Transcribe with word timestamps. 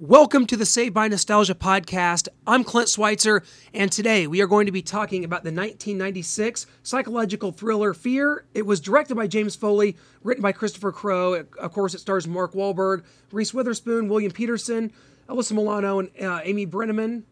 Welcome 0.00 0.46
to 0.46 0.56
the 0.56 0.64
Saved 0.64 0.94
by 0.94 1.08
Nostalgia 1.08 1.56
podcast. 1.56 2.28
I'm 2.46 2.62
Clint 2.62 2.88
Schweitzer, 2.88 3.42
and 3.74 3.90
today 3.90 4.28
we 4.28 4.40
are 4.40 4.46
going 4.46 4.66
to 4.66 4.72
be 4.72 4.80
talking 4.80 5.24
about 5.24 5.42
the 5.42 5.50
1996 5.50 6.66
psychological 6.84 7.50
thriller 7.50 7.92
Fear. 7.94 8.44
It 8.54 8.64
was 8.64 8.78
directed 8.78 9.16
by 9.16 9.26
James 9.26 9.56
Foley, 9.56 9.96
written 10.22 10.40
by 10.40 10.52
Christopher 10.52 10.92
Crowe. 10.92 11.44
Of 11.58 11.72
course, 11.72 11.94
it 11.94 11.98
stars 11.98 12.28
Mark 12.28 12.52
Wahlberg, 12.52 13.02
Reese 13.32 13.52
Witherspoon, 13.52 14.08
William 14.08 14.30
Petersen, 14.30 14.92
Alyssa 15.28 15.50
Milano, 15.50 15.98
and 15.98 16.10
uh, 16.22 16.42
Amy 16.44 16.64
Brenneman. 16.64 17.24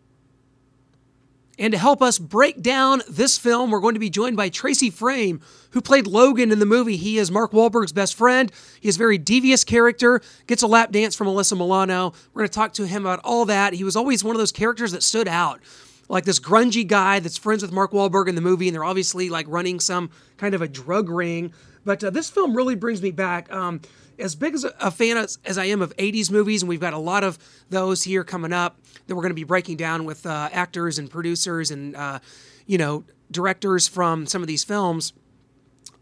And 1.59 1.73
to 1.73 1.79
help 1.79 2.03
us 2.03 2.19
break 2.19 2.61
down 2.61 3.03
this 3.09 3.39
film, 3.39 3.71
we're 3.71 3.81
going 3.81 3.95
to 3.95 4.01
be 4.01 4.11
joined 4.11 4.37
by 4.37 4.51
Tracy 4.51 4.91
Fraim, 4.91 5.41
who 5.71 5.81
played 5.81 6.07
Logan 6.07 6.53
in 6.53 6.59
the 6.59 6.67
movie. 6.67 6.97
He 6.97 7.17
is 7.17 7.31
Mark 7.31 7.53
Wahlberg's 7.53 7.93
best 7.93 8.15
friend. 8.15 8.53
He 8.81 8.89
is 8.89 8.97
a 8.97 8.99
very 8.99 9.17
devious 9.17 9.65
character, 9.65 10.21
gets 10.47 10.63
a 10.63 10.67
lap 10.67 10.93
dance 10.93 11.15
from 11.15 11.29
Alyssa 11.29 11.57
Milano. 11.57 12.13
We're 12.35 12.41
going 12.41 12.49
to 12.49 12.55
talk 12.55 12.75
to 12.75 12.87
him 12.87 13.07
about 13.07 13.21
all 13.25 13.47
that. 13.47 13.73
He 13.73 13.85
was 13.85 13.97
always 13.97 14.23
one 14.23 14.37
of 14.37 14.39
those 14.39 14.53
characters 14.53 14.93
that 14.93 15.03
stood 15.03 15.29
out. 15.29 15.61
Like 16.09 16.25
this 16.25 16.39
grungy 16.39 16.87
guy 16.87 17.21
that's 17.21 17.39
friends 17.39 17.63
with 17.63 17.73
Mark 17.73 17.91
Wahlberg 17.91 18.29
in 18.29 18.35
the 18.35 18.41
movie, 18.41 18.69
and 18.69 18.75
they're 18.75 18.85
obviously 18.85 19.29
like 19.29 19.47
running 19.49 19.81
some 19.81 20.11
kind 20.37 20.55
of 20.55 20.63
a 20.63 20.69
drug 20.69 21.09
ring. 21.09 21.53
But 21.85 22.05
uh, 22.05 22.11
this 22.11 22.29
film 22.29 22.55
really 22.55 22.75
brings 22.75 23.01
me 23.01 23.13
back. 23.13 23.51
Um, 23.51 23.81
as 24.19 24.35
big 24.35 24.55
as 24.55 24.65
a 24.65 24.91
fan 24.91 25.17
as, 25.17 25.39
as, 25.45 25.59
I 25.59 25.67
am 25.67 25.83
of 25.83 25.97
80s 25.97 26.31
movies, 26.31 26.63
and 26.63 26.69
we've 26.69 26.81
got 26.81 26.93
a 26.93 26.99
lot 26.99 27.25
of 27.25 27.39
those 27.71 28.03
here 28.03 28.25
coming 28.25 28.53
up 28.53 28.79
that 29.07 29.15
we're 29.15 29.23
going 29.23 29.31
to 29.31 29.35
be 29.35 29.45
breaking 29.45 29.77
down 29.77 30.05
with 30.05 30.27
uh, 30.27 30.49
actors 30.53 30.99
and 30.99 31.11
producers 31.11 31.71
and, 31.71 31.95
uh, 31.97 32.19
you 32.67 32.79
know, 32.79 33.05
directors 33.31 33.89
from 33.89 34.27
some 34.27 34.43
of 34.43 34.49
these 34.49 34.65
films. 34.65 35.13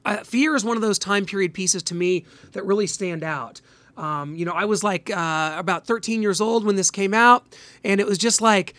Uh, 0.04 0.18
Fear 0.18 0.54
is 0.54 0.64
one 0.64 0.76
of 0.76 0.82
those 0.82 0.98
time 0.98 1.24
period 1.24 1.54
pieces 1.54 1.82
to 1.84 1.94
me 1.94 2.24
that 2.52 2.64
really 2.64 2.86
stand 2.86 3.22
out. 3.22 3.60
Um, 3.96 4.34
you 4.36 4.44
know, 4.44 4.52
I 4.52 4.64
was 4.64 4.82
like 4.82 5.10
uh, 5.10 5.54
about 5.56 5.86
13 5.86 6.22
years 6.22 6.40
old 6.40 6.64
when 6.64 6.76
this 6.76 6.90
came 6.90 7.14
out, 7.14 7.56
and 7.84 8.00
it 8.00 8.06
was 8.06 8.18
just 8.18 8.40
like, 8.40 8.74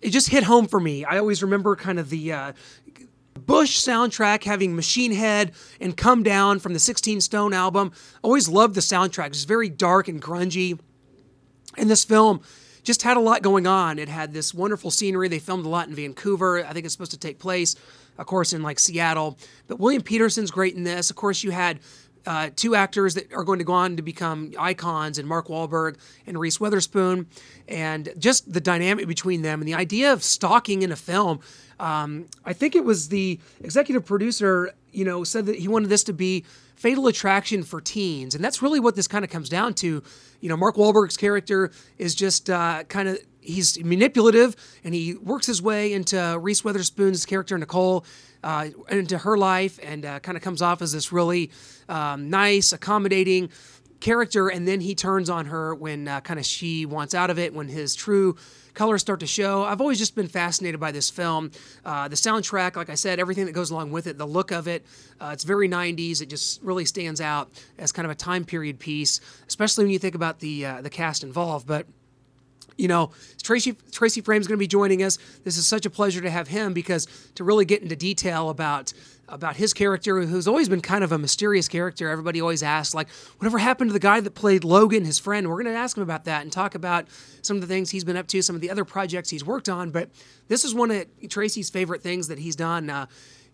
it 0.00 0.10
just 0.10 0.28
hit 0.28 0.44
home 0.44 0.68
for 0.68 0.78
me. 0.78 1.04
I 1.04 1.18
always 1.18 1.42
remember 1.42 1.74
kind 1.74 1.98
of 1.98 2.10
the 2.10 2.32
uh, 2.32 2.52
Bush 3.48 3.80
soundtrack 3.80 4.44
having 4.44 4.76
Machine 4.76 5.10
Head 5.10 5.52
and 5.80 5.96
Come 5.96 6.22
Down 6.22 6.58
from 6.58 6.74
the 6.74 6.78
16 6.78 7.22
Stone 7.22 7.54
album. 7.54 7.92
Always 8.22 8.46
loved 8.46 8.74
the 8.74 8.82
soundtrack. 8.82 9.28
It's 9.28 9.44
very 9.44 9.70
dark 9.70 10.06
and 10.06 10.20
grungy. 10.20 10.78
And 11.78 11.88
this 11.88 12.04
film 12.04 12.42
just 12.82 13.02
had 13.02 13.16
a 13.16 13.20
lot 13.20 13.40
going 13.40 13.66
on. 13.66 13.98
It 13.98 14.10
had 14.10 14.34
this 14.34 14.52
wonderful 14.52 14.90
scenery. 14.90 15.28
They 15.28 15.38
filmed 15.38 15.64
a 15.64 15.68
lot 15.70 15.88
in 15.88 15.94
Vancouver. 15.94 16.62
I 16.62 16.74
think 16.74 16.84
it's 16.84 16.92
supposed 16.92 17.12
to 17.12 17.18
take 17.18 17.38
place, 17.38 17.74
of 18.18 18.26
course, 18.26 18.52
in 18.52 18.62
like 18.62 18.78
Seattle. 18.78 19.38
But 19.66 19.80
William 19.80 20.02
Petersen's 20.02 20.50
great 20.50 20.74
in 20.74 20.84
this. 20.84 21.08
Of 21.08 21.16
course, 21.16 21.42
you 21.42 21.50
had 21.50 21.80
uh, 22.28 22.50
two 22.54 22.74
actors 22.74 23.14
that 23.14 23.32
are 23.32 23.42
going 23.42 23.58
to 23.58 23.64
go 23.64 23.72
on 23.72 23.96
to 23.96 24.02
become 24.02 24.52
icons, 24.58 25.16
and 25.18 25.26
Mark 25.26 25.48
Wahlberg 25.48 25.96
and 26.26 26.38
Reese 26.38 26.60
Witherspoon, 26.60 27.26
and 27.66 28.12
just 28.18 28.52
the 28.52 28.60
dynamic 28.60 29.08
between 29.08 29.40
them 29.40 29.62
and 29.62 29.66
the 29.66 29.72
idea 29.72 30.12
of 30.12 30.22
stalking 30.22 30.82
in 30.82 30.92
a 30.92 30.96
film. 30.96 31.40
Um, 31.80 32.26
I 32.44 32.52
think 32.52 32.76
it 32.76 32.84
was 32.84 33.08
the 33.08 33.40
executive 33.62 34.04
producer, 34.04 34.74
you 34.92 35.06
know, 35.06 35.24
said 35.24 35.46
that 35.46 35.56
he 35.56 35.68
wanted 35.68 35.88
this 35.88 36.04
to 36.04 36.12
be 36.12 36.44
fatal 36.76 37.06
attraction 37.06 37.62
for 37.62 37.80
teens, 37.80 38.34
and 38.34 38.44
that's 38.44 38.60
really 38.60 38.78
what 38.78 38.94
this 38.94 39.08
kind 39.08 39.24
of 39.24 39.30
comes 39.30 39.48
down 39.48 39.72
to. 39.74 40.02
You 40.40 40.48
know, 40.50 40.56
Mark 40.56 40.76
Wahlberg's 40.76 41.16
character 41.16 41.70
is 41.96 42.14
just 42.14 42.50
uh, 42.50 42.84
kind 42.84 43.08
of 43.08 43.18
he's 43.48 43.82
manipulative, 43.82 44.54
and 44.84 44.94
he 44.94 45.14
works 45.14 45.46
his 45.46 45.62
way 45.62 45.92
into 45.92 46.38
Reese 46.40 46.62
Witherspoon's 46.62 47.24
character 47.26 47.56
Nicole 47.56 48.04
uh, 48.44 48.68
into 48.90 49.18
her 49.18 49.36
life 49.36 49.80
and 49.82 50.04
uh, 50.04 50.20
kind 50.20 50.36
of 50.36 50.42
comes 50.42 50.62
off 50.62 50.82
as 50.82 50.92
this 50.92 51.12
really 51.12 51.50
um, 51.88 52.30
nice, 52.30 52.72
accommodating 52.72 53.50
character. 54.00 54.48
And 54.48 54.68
then 54.68 54.80
he 54.80 54.94
turns 54.94 55.28
on 55.28 55.46
her 55.46 55.74
when 55.74 56.06
uh, 56.06 56.20
kind 56.20 56.38
of 56.38 56.46
she 56.46 56.86
wants 56.86 57.14
out 57.14 57.30
of 57.30 57.38
it, 57.38 57.52
when 57.54 57.68
his 57.68 57.94
true 57.94 58.36
colors 58.74 59.00
start 59.00 59.18
to 59.20 59.26
show. 59.26 59.64
I've 59.64 59.80
always 59.80 59.98
just 59.98 60.14
been 60.14 60.28
fascinated 60.28 60.78
by 60.78 60.92
this 60.92 61.10
film. 61.10 61.50
Uh, 61.84 62.06
the 62.06 62.14
soundtrack, 62.14 62.76
like 62.76 62.90
I 62.90 62.94
said, 62.94 63.18
everything 63.18 63.46
that 63.46 63.52
goes 63.52 63.72
along 63.72 63.90
with 63.90 64.06
it, 64.06 64.18
the 64.18 64.26
look 64.26 64.52
of 64.52 64.68
it, 64.68 64.86
uh, 65.20 65.30
it's 65.32 65.42
very 65.42 65.68
90s. 65.68 66.22
It 66.22 66.26
just 66.30 66.62
really 66.62 66.84
stands 66.84 67.20
out 67.20 67.50
as 67.76 67.90
kind 67.90 68.06
of 68.06 68.12
a 68.12 68.14
time 68.14 68.44
period 68.44 68.78
piece, 68.78 69.20
especially 69.48 69.84
when 69.84 69.92
you 69.92 69.98
think 69.98 70.14
about 70.14 70.38
the 70.38 70.64
uh, 70.64 70.82
the 70.82 70.90
cast 70.90 71.24
involved. 71.24 71.66
But 71.66 71.86
you 72.78 72.88
know, 72.88 73.10
Tracy 73.42 73.76
Tracy 73.92 74.22
Fraim's 74.22 74.46
going 74.46 74.56
to 74.56 74.62
be 74.62 74.68
joining 74.68 75.02
us. 75.02 75.18
This 75.44 75.58
is 75.58 75.66
such 75.66 75.84
a 75.84 75.90
pleasure 75.90 76.20
to 76.22 76.30
have 76.30 76.48
him 76.48 76.72
because 76.72 77.06
to 77.34 77.44
really 77.44 77.64
get 77.64 77.82
into 77.82 77.96
detail 77.96 78.48
about 78.48 78.94
about 79.28 79.56
his 79.56 79.74
character, 79.74 80.22
who's 80.22 80.48
always 80.48 80.70
been 80.70 80.80
kind 80.80 81.04
of 81.04 81.12
a 81.12 81.18
mysterious 81.18 81.68
character. 81.68 82.08
Everybody 82.08 82.40
always 82.40 82.62
asks, 82.62 82.94
like, 82.94 83.10
whatever 83.36 83.58
happened 83.58 83.90
to 83.90 83.92
the 83.92 83.98
guy 83.98 84.20
that 84.20 84.30
played 84.30 84.64
Logan, 84.64 85.04
his 85.04 85.18
friend? 85.18 85.46
We're 85.48 85.62
going 85.62 85.66
to 85.66 85.78
ask 85.78 85.98
him 85.98 86.02
about 86.02 86.24
that 86.24 86.42
and 86.42 86.50
talk 86.50 86.74
about 86.74 87.08
some 87.42 87.58
of 87.58 87.60
the 87.60 87.66
things 87.66 87.90
he's 87.90 88.04
been 88.04 88.16
up 88.16 88.26
to, 88.28 88.40
some 88.40 88.56
of 88.56 88.62
the 88.62 88.70
other 88.70 88.86
projects 88.86 89.28
he's 89.28 89.44
worked 89.44 89.68
on. 89.68 89.90
But 89.90 90.08
this 90.46 90.64
is 90.64 90.74
one 90.74 90.90
of 90.90 91.06
Tracy's 91.28 91.68
favorite 91.68 92.00
things 92.00 92.28
that 92.28 92.38
he's 92.38 92.56
done. 92.56 92.88
Uh, 92.88 93.04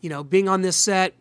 you 0.01 0.11
know, 0.11 0.23
being 0.23 0.49
on 0.49 0.63
this 0.63 0.77
set, 0.77 1.15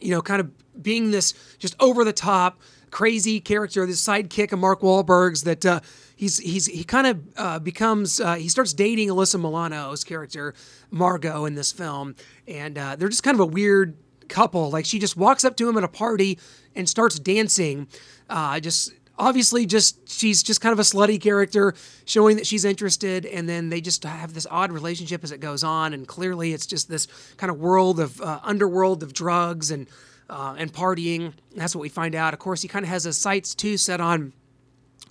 you 0.00 0.10
know, 0.10 0.22
kind 0.22 0.40
of 0.40 0.82
being 0.82 1.10
this 1.10 1.34
just 1.58 1.74
over 1.80 2.04
the 2.04 2.12
top, 2.12 2.60
crazy 2.92 3.40
character, 3.40 3.84
this 3.84 4.06
sidekick 4.06 4.52
of 4.52 4.60
Mark 4.60 4.82
Wahlberg's 4.82 5.42
that. 5.42 5.66
Uh, 5.66 5.80
he's 6.16 6.38
he's 6.38 6.66
he 6.66 6.82
kind 6.82 7.06
of 7.06 7.22
uh, 7.36 7.58
becomes 7.60 8.20
uh, 8.20 8.34
he 8.34 8.48
starts 8.48 8.72
dating 8.72 9.08
Alyssa 9.08 9.40
Milano's 9.40 10.02
character 10.02 10.54
Margot 10.90 11.44
in 11.44 11.54
this 11.54 11.70
film, 11.70 12.16
and 12.48 12.76
uh, 12.76 12.96
they're 12.96 13.08
just 13.08 13.22
kind 13.22 13.36
of 13.36 13.40
a 13.40 13.46
weird 13.46 13.96
couple. 14.28 14.70
Like 14.70 14.84
she 14.84 14.98
just 14.98 15.16
walks 15.16 15.44
up 15.44 15.56
to 15.58 15.68
him 15.68 15.76
at 15.76 15.84
a 15.84 15.88
party 15.88 16.38
and 16.74 16.88
starts 16.88 17.18
dancing. 17.18 17.86
Uh, 18.28 18.58
just 18.58 18.92
obviously 19.18 19.66
just 19.66 20.08
she's 20.08 20.42
just 20.42 20.60
kind 20.60 20.72
of 20.72 20.78
a 20.78 20.82
slutty 20.82 21.20
character 21.20 21.74
showing 22.04 22.36
that 22.36 22.46
she's 22.46 22.64
interested. 22.64 23.26
And 23.26 23.48
then 23.48 23.68
they 23.70 23.80
just 23.80 24.04
have 24.04 24.34
this 24.34 24.46
odd 24.50 24.72
relationship 24.72 25.24
as 25.24 25.32
it 25.32 25.40
goes 25.40 25.64
on. 25.64 25.92
And 25.92 26.06
clearly 26.06 26.52
it's 26.52 26.66
just 26.66 26.88
this 26.88 27.06
kind 27.36 27.50
of 27.50 27.58
world 27.58 28.00
of 28.00 28.20
uh, 28.20 28.40
underworld 28.42 29.02
of 29.02 29.12
drugs 29.12 29.70
and 29.70 29.86
uh, 30.28 30.56
and 30.58 30.72
partying. 30.72 31.32
That's 31.54 31.74
what 31.74 31.82
we 31.82 31.88
find 31.88 32.14
out. 32.14 32.34
Of 32.34 32.40
course 32.40 32.62
he 32.62 32.68
kind 32.68 32.84
of 32.84 32.88
has 32.88 33.04
his 33.04 33.16
sights 33.16 33.54
too 33.54 33.76
set 33.76 34.00
on 34.00 34.32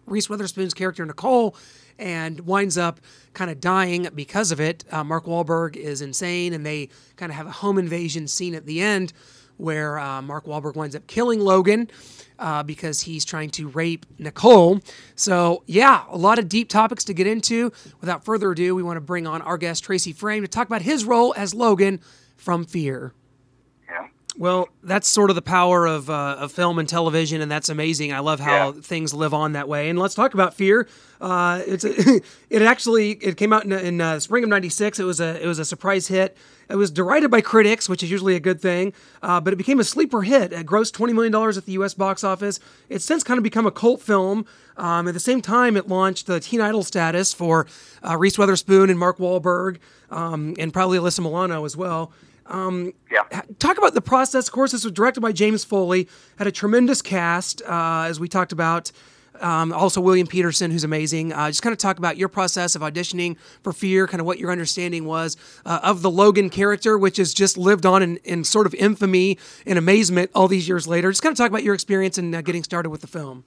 Reese 0.06 0.30
Witherspoon's 0.30 0.74
character 0.74 1.06
Nicole 1.06 1.56
and 1.98 2.42
winds 2.42 2.78
up 2.78 3.00
kind 3.34 3.50
of 3.50 3.60
dying 3.60 4.08
because 4.14 4.52
of 4.52 4.60
it. 4.60 4.84
Uh, 4.92 5.04
Mark 5.04 5.26
Wahlberg 5.26 5.76
is 5.76 6.02
insane, 6.02 6.54
and 6.54 6.66
they 6.66 6.90
kind 7.16 7.32
of 7.32 7.36
have 7.38 7.48
a 7.48 7.52
home 7.52 7.78
invasion 7.78 8.28
scene 8.28 8.54
at 8.56 8.66
the 8.66 8.82
end 8.82 9.14
where 9.58 9.98
uh, 9.98 10.22
Mark 10.22 10.46
Wahlberg 10.46 10.76
winds 10.76 10.96
up 10.96 11.08
killing 11.08 11.40
Logan 11.40 11.90
uh, 12.38 12.64
because 12.64 13.02
he's 13.02 13.24
trying 13.24 13.50
to 13.52 13.70
rape 13.70 14.06
Nicole. 14.20 14.82
So, 15.16 15.64
yeah, 15.66 16.04
a 16.10 16.18
lot 16.18 16.40
of 16.40 16.50
deep 16.50 16.68
topics 16.68 17.06
to 17.06 17.14
get 17.14 17.28
into. 17.28 17.72
Without 18.02 18.26
further 18.26 18.52
ado, 18.52 18.76
we 18.76 18.84
want 18.84 18.98
to 18.98 19.02
bring 19.02 19.26
on 19.26 19.42
our 19.42 19.58
guest, 19.58 19.86
Tracy 19.86 20.14
Fraim, 20.14 20.42
to 20.42 20.48
talk 20.48 20.68
about 20.68 20.82
his 20.82 21.06
role 21.06 21.34
as 21.38 21.54
Logan 21.54 22.02
from 22.36 22.66
Fear. 22.66 23.14
Well, 24.38 24.68
that's 24.84 25.08
sort 25.08 25.30
of 25.30 25.36
the 25.36 25.42
power 25.42 25.86
of, 25.86 26.10
uh, 26.10 26.36
of 26.40 26.52
film 26.52 26.78
and 26.78 26.90
television, 26.90 27.42
and 27.42 27.50
that's 27.50 27.70
amazing. 27.70 28.12
I 28.12 28.20
love 28.20 28.42
how 28.42 28.74
yeah. 28.74 28.82
things 28.82 29.14
live 29.14 29.34
on 29.34 29.54
that 29.54 29.68
way. 29.68 29.90
And 29.90 29.98
let's 29.98 30.14
talk 30.14 30.34
about 30.34 30.54
Fear. 30.54 30.88
Uh, 31.22 31.62
it's 31.66 31.86
a, 31.86 32.22
it 32.50 32.62
actually 32.62 33.12
it 33.12 33.38
came 33.38 33.54
out 33.54 33.64
in, 33.64 33.72
in 33.72 34.02
uh, 34.02 34.20
spring 34.20 34.44
of 34.44 34.50
'96. 34.50 35.00
It 35.00 35.04
was 35.04 35.22
a 35.22 35.42
it 35.42 35.48
was 35.48 35.60
a 35.60 35.66
surprise 35.66 36.08
hit. 36.08 36.36
It 36.70 36.76
was 36.76 36.92
derided 36.92 37.30
by 37.30 37.42
critics, 37.42 37.88
which 37.88 38.02
is 38.02 38.10
usually 38.10 38.36
a 38.36 38.40
good 38.40 38.60
thing, 38.60 38.94
uh, 39.22 39.40
but 39.40 39.54
it 39.54 39.56
became 39.56 39.80
a 39.80 39.84
sleeper 39.84 40.24
hit. 40.24 40.52
It 40.52 40.66
grossed 40.66 40.94
$20 40.94 41.14
million 41.14 41.36
at 41.58 41.66
the 41.66 41.74
U.S. 41.74 41.94
box 41.94 42.24
office. 42.24 42.60
It's 42.90 43.06
since 43.06 43.24
kind 43.24 43.38
of 43.38 43.44
become 43.44 43.66
a 43.66 43.72
cult 43.72 44.02
film. 44.02 44.46
Um, 44.78 45.08
at 45.08 45.14
the 45.14 45.20
same 45.20 45.42
time, 45.42 45.78
it 45.78 45.88
launched 45.88 46.28
the 46.28 46.40
teen 46.40 46.62
idol 46.62 46.84
status 46.84 47.34
for 47.34 47.68
uh, 48.04 48.18
Reese 48.18 48.38
Witherspoon 48.38 48.90
and 48.90 48.98
Mark 48.98 49.20
Wahlberg, 49.20 49.78
um, 50.10 50.56
and 50.58 50.74
probably 50.74 50.98
Alyssa 50.98 51.20
Milano 51.20 51.66
as 51.66 51.78
well. 51.78 52.12
Um, 52.48 52.94
yeah. 53.12 53.24
Talk 53.60 53.78
about 53.78 53.94
the 53.94 54.02
process. 54.02 54.48
Of 54.48 54.54
course, 54.54 54.72
this 54.72 54.84
was 54.84 54.94
directed 54.94 55.22
by 55.22 55.32
James 55.32 55.64
Foley. 55.64 56.08
Had 56.38 56.48
a 56.48 56.52
tremendous 56.52 57.02
cast, 57.02 57.62
uh, 57.64 58.06
as 58.08 58.20
we 58.20 58.28
talked 58.28 58.52
about. 58.52 58.92
Um, 59.42 59.74
also, 59.74 60.00
William 60.00 60.28
Petersen, 60.28 60.72
who's 60.72 60.84
amazing. 60.86 61.34
Uh, 61.34 61.48
just 61.48 61.62
kind 61.62 61.74
of 61.74 61.78
talk 61.78 61.98
about 61.98 62.16
your 62.16 62.30
process 62.30 62.76
of 62.76 62.82
auditioning 62.82 63.36
for 63.64 63.74
Fear, 63.74 64.08
kind 64.08 64.22
of 64.22 64.26
what 64.26 64.40
your 64.40 64.50
understanding 64.50 65.06
was 65.06 65.36
uh, 65.66 65.80
of 65.84 66.02
the 66.02 66.12
Logan 66.12 66.50
character, 66.50 66.98
which 66.98 67.18
has 67.18 67.34
just 67.34 67.58
lived 67.58 67.86
on 67.86 68.02
in, 68.02 68.18
in, 68.24 68.44
sort 68.46 68.66
of 68.66 68.74
infamy 68.76 69.38
and 69.66 69.78
amazement 69.78 70.32
all 70.34 70.48
these 70.48 70.70
years 70.70 70.88
later. 70.88 71.12
Just 71.12 71.22
kind 71.22 71.34
of 71.34 71.38
talk 71.38 71.50
about 71.50 71.64
your 71.64 71.74
experience 71.74 72.18
in 72.18 72.34
uh, 72.34 72.42
getting 72.42 72.64
started 72.64 72.90
with 72.90 73.02
the 73.02 73.08
film. 73.08 73.44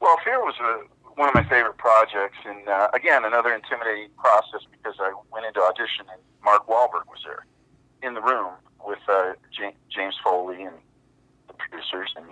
Well, 0.00 0.16
Fear 0.24 0.40
was 0.40 0.54
a, 0.60 1.10
one 1.20 1.28
of 1.28 1.34
my 1.34 1.44
favorite 1.44 1.76
projects, 1.76 2.38
and 2.46 2.66
uh, 2.68 2.88
again, 2.94 3.24
another 3.24 3.52
intimidating 3.52 4.08
process 4.16 4.60
because 4.70 4.94
I 5.00 5.12
went 5.32 5.44
into 5.44 5.60
audition 5.60 6.06
and 6.10 6.20
Mark 6.42 6.66
Wahlberg 6.66 7.06
was 7.10 7.20
there 7.24 7.44
in 8.02 8.14
the 8.14 8.20
room 8.20 8.52
with 8.84 8.98
uh, 9.08 9.32
James 9.90 10.14
Foley 10.22 10.62
and 10.62 10.76
the 11.48 11.54
producers, 11.54 12.12
and 12.16 12.26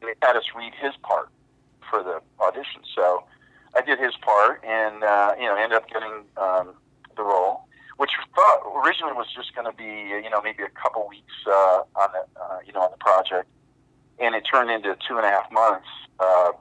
they 0.00 0.14
had 0.22 0.36
us 0.36 0.44
read 0.56 0.72
his 0.80 0.94
part 1.02 1.28
for 1.88 2.02
the 2.02 2.20
audition. 2.42 2.82
So 2.94 3.24
I 3.76 3.82
did 3.82 3.98
his 3.98 4.14
part, 4.22 4.62
and 4.64 5.04
uh, 5.04 5.34
you 5.38 5.46
know, 5.46 5.56
ended 5.56 5.76
up 5.76 5.88
getting 5.88 6.24
um, 6.36 6.74
the 7.16 7.22
role, 7.22 7.66
which 7.98 8.10
thought 8.34 8.84
originally 8.84 9.12
was 9.12 9.26
just 9.34 9.54
going 9.54 9.70
to 9.70 9.76
be 9.76 9.84
you 10.22 10.30
know 10.30 10.40
maybe 10.42 10.62
a 10.62 10.80
couple 10.80 11.06
weeks 11.08 11.34
uh, 11.46 11.82
on 11.96 12.08
the 12.12 12.40
uh, 12.40 12.58
you 12.66 12.72
know 12.72 12.80
on 12.80 12.90
the 12.90 12.98
project, 12.98 13.48
and 14.18 14.34
it 14.34 14.42
turned 14.50 14.70
into 14.70 14.96
two 15.06 15.16
and 15.16 15.26
a 15.26 15.30
half 15.30 15.50
months 15.52 15.88
uh, 16.18 16.52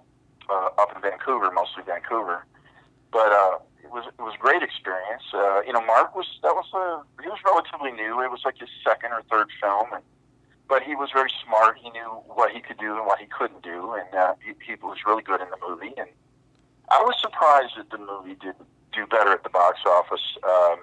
uh, 0.49 0.69
up 0.77 0.95
in 0.95 1.01
Vancouver, 1.01 1.51
mostly 1.51 1.83
Vancouver. 1.85 2.45
But 3.11 3.31
uh, 3.31 3.57
it 3.83 3.91
was 3.91 4.05
it 4.07 4.21
was 4.21 4.35
a 4.35 4.37
great 4.37 4.61
experience. 4.61 5.23
Uh, 5.33 5.61
you 5.65 5.73
know, 5.73 5.81
Mark 5.85 6.15
was 6.15 6.27
that 6.43 6.53
was 6.53 6.67
a 6.73 7.21
he 7.21 7.29
was 7.29 7.39
relatively 7.45 7.91
new. 7.91 8.21
It 8.21 8.31
was 8.31 8.41
like 8.45 8.57
his 8.57 8.69
second 8.83 9.11
or 9.11 9.21
third 9.29 9.49
film, 9.61 9.87
and 9.93 10.03
but 10.67 10.83
he 10.83 10.95
was 10.95 11.09
very 11.13 11.31
smart. 11.45 11.77
He 11.81 11.89
knew 11.89 12.21
what 12.27 12.51
he 12.51 12.61
could 12.61 12.77
do 12.77 12.95
and 12.97 13.05
what 13.05 13.19
he 13.19 13.25
couldn't 13.25 13.63
do, 13.63 13.93
and 13.93 14.13
uh, 14.13 14.35
he, 14.43 14.53
he 14.65 14.75
was 14.81 14.97
really 15.05 15.23
good 15.23 15.41
in 15.41 15.47
the 15.49 15.57
movie. 15.67 15.93
And 15.97 16.09
I 16.89 17.01
was 17.01 17.15
surprised 17.19 17.73
that 17.77 17.89
the 17.89 17.97
movie 17.97 18.35
didn't 18.35 18.67
do 18.93 19.07
better 19.07 19.31
at 19.31 19.43
the 19.43 19.49
box 19.49 19.79
office. 19.85 20.37
Um, 20.43 20.79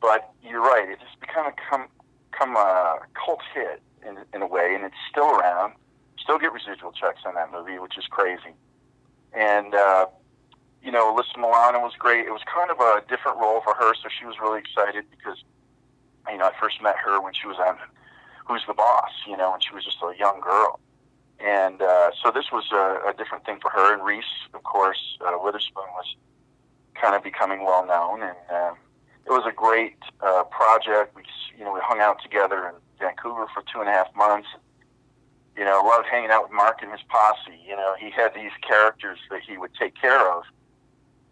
but 0.00 0.30
you're 0.42 0.62
right; 0.62 0.88
it 0.88 1.00
just 1.00 1.18
become 1.20 1.46
a 1.46 1.52
come 1.68 1.88
come 2.30 2.56
a 2.56 3.00
cult 3.14 3.40
hit 3.54 3.82
in 4.06 4.18
in 4.32 4.42
a 4.42 4.46
way, 4.46 4.74
and 4.74 4.84
it's 4.84 5.00
still 5.10 5.30
around. 5.30 5.74
Still 6.18 6.38
get 6.38 6.52
residual 6.52 6.92
checks 6.92 7.20
on 7.26 7.34
that 7.34 7.52
movie, 7.52 7.78
which 7.78 7.98
is 7.98 8.06
crazy. 8.06 8.54
And 9.34 9.74
uh, 9.74 10.06
you 10.84 10.92
know, 10.92 11.14
Alyssa 11.14 11.36
Milano 11.36 11.80
was 11.80 11.94
great. 11.98 12.26
It 12.26 12.30
was 12.30 12.42
kind 12.44 12.70
of 12.70 12.78
a 12.78 13.02
different 13.08 13.38
role 13.38 13.62
for 13.62 13.74
her, 13.74 13.94
so 13.94 14.08
she 14.08 14.26
was 14.26 14.36
really 14.40 14.60
excited 14.60 15.04
because 15.10 15.42
you 16.30 16.36
know 16.36 16.44
I 16.44 16.52
first 16.60 16.82
met 16.82 16.96
her 16.98 17.20
when 17.20 17.32
she 17.32 17.46
was 17.46 17.56
on 17.56 17.78
Who's 18.46 18.62
the 18.66 18.74
Boss, 18.74 19.10
you 19.26 19.36
know, 19.36 19.54
and 19.54 19.64
she 19.64 19.74
was 19.74 19.84
just 19.84 19.96
a 20.02 20.12
young 20.18 20.40
girl. 20.40 20.78
And 21.40 21.80
uh, 21.80 22.10
so 22.22 22.30
this 22.30 22.52
was 22.52 22.70
a, 22.72 23.08
a 23.08 23.14
different 23.16 23.44
thing 23.44 23.58
for 23.60 23.70
her. 23.70 23.94
And 23.94 24.04
Reese, 24.04 24.24
of 24.52 24.62
course, 24.62 25.18
uh, 25.26 25.32
Witherspoon 25.42 25.84
was 25.94 26.14
kind 26.94 27.14
of 27.14 27.22
becoming 27.24 27.64
well 27.64 27.86
known, 27.86 28.22
and 28.22 28.36
um, 28.50 28.76
it 29.26 29.30
was 29.30 29.44
a 29.48 29.52
great 29.52 29.96
uh, 30.20 30.44
project. 30.44 31.16
We, 31.16 31.22
you 31.58 31.64
know, 31.64 31.72
we 31.72 31.80
hung 31.82 32.00
out 32.00 32.22
together 32.22 32.68
in 32.68 32.74
Vancouver 33.00 33.46
for 33.52 33.62
two 33.72 33.80
and 33.80 33.88
a 33.88 33.92
half 33.92 34.14
months. 34.14 34.48
You 35.56 35.64
know, 35.64 35.82
loved 35.84 36.06
hanging 36.10 36.30
out 36.30 36.42
with 36.44 36.52
Mark 36.52 36.82
and 36.82 36.90
his 36.90 37.00
posse. 37.08 37.58
You 37.66 37.76
know, 37.76 37.94
he 37.98 38.10
had 38.10 38.34
these 38.34 38.52
characters 38.60 39.18
that 39.30 39.40
he 39.40 39.56
would 39.56 39.72
take 39.78 39.94
care 40.00 40.30
of, 40.30 40.44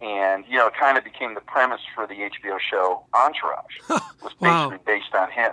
and 0.02 0.44
you 0.48 0.56
know, 0.58 0.66
it 0.66 0.74
kind 0.78 0.98
of 0.98 1.04
became 1.04 1.34
the 1.34 1.40
premise 1.40 1.80
for 1.94 2.06
the 2.06 2.14
HBO 2.14 2.58
show 2.58 3.04
Entourage. 3.14 3.78
was 3.88 4.00
basically 4.40 4.48
Wow. 4.48 4.78
based 4.84 5.14
on 5.14 5.30
him, 5.30 5.52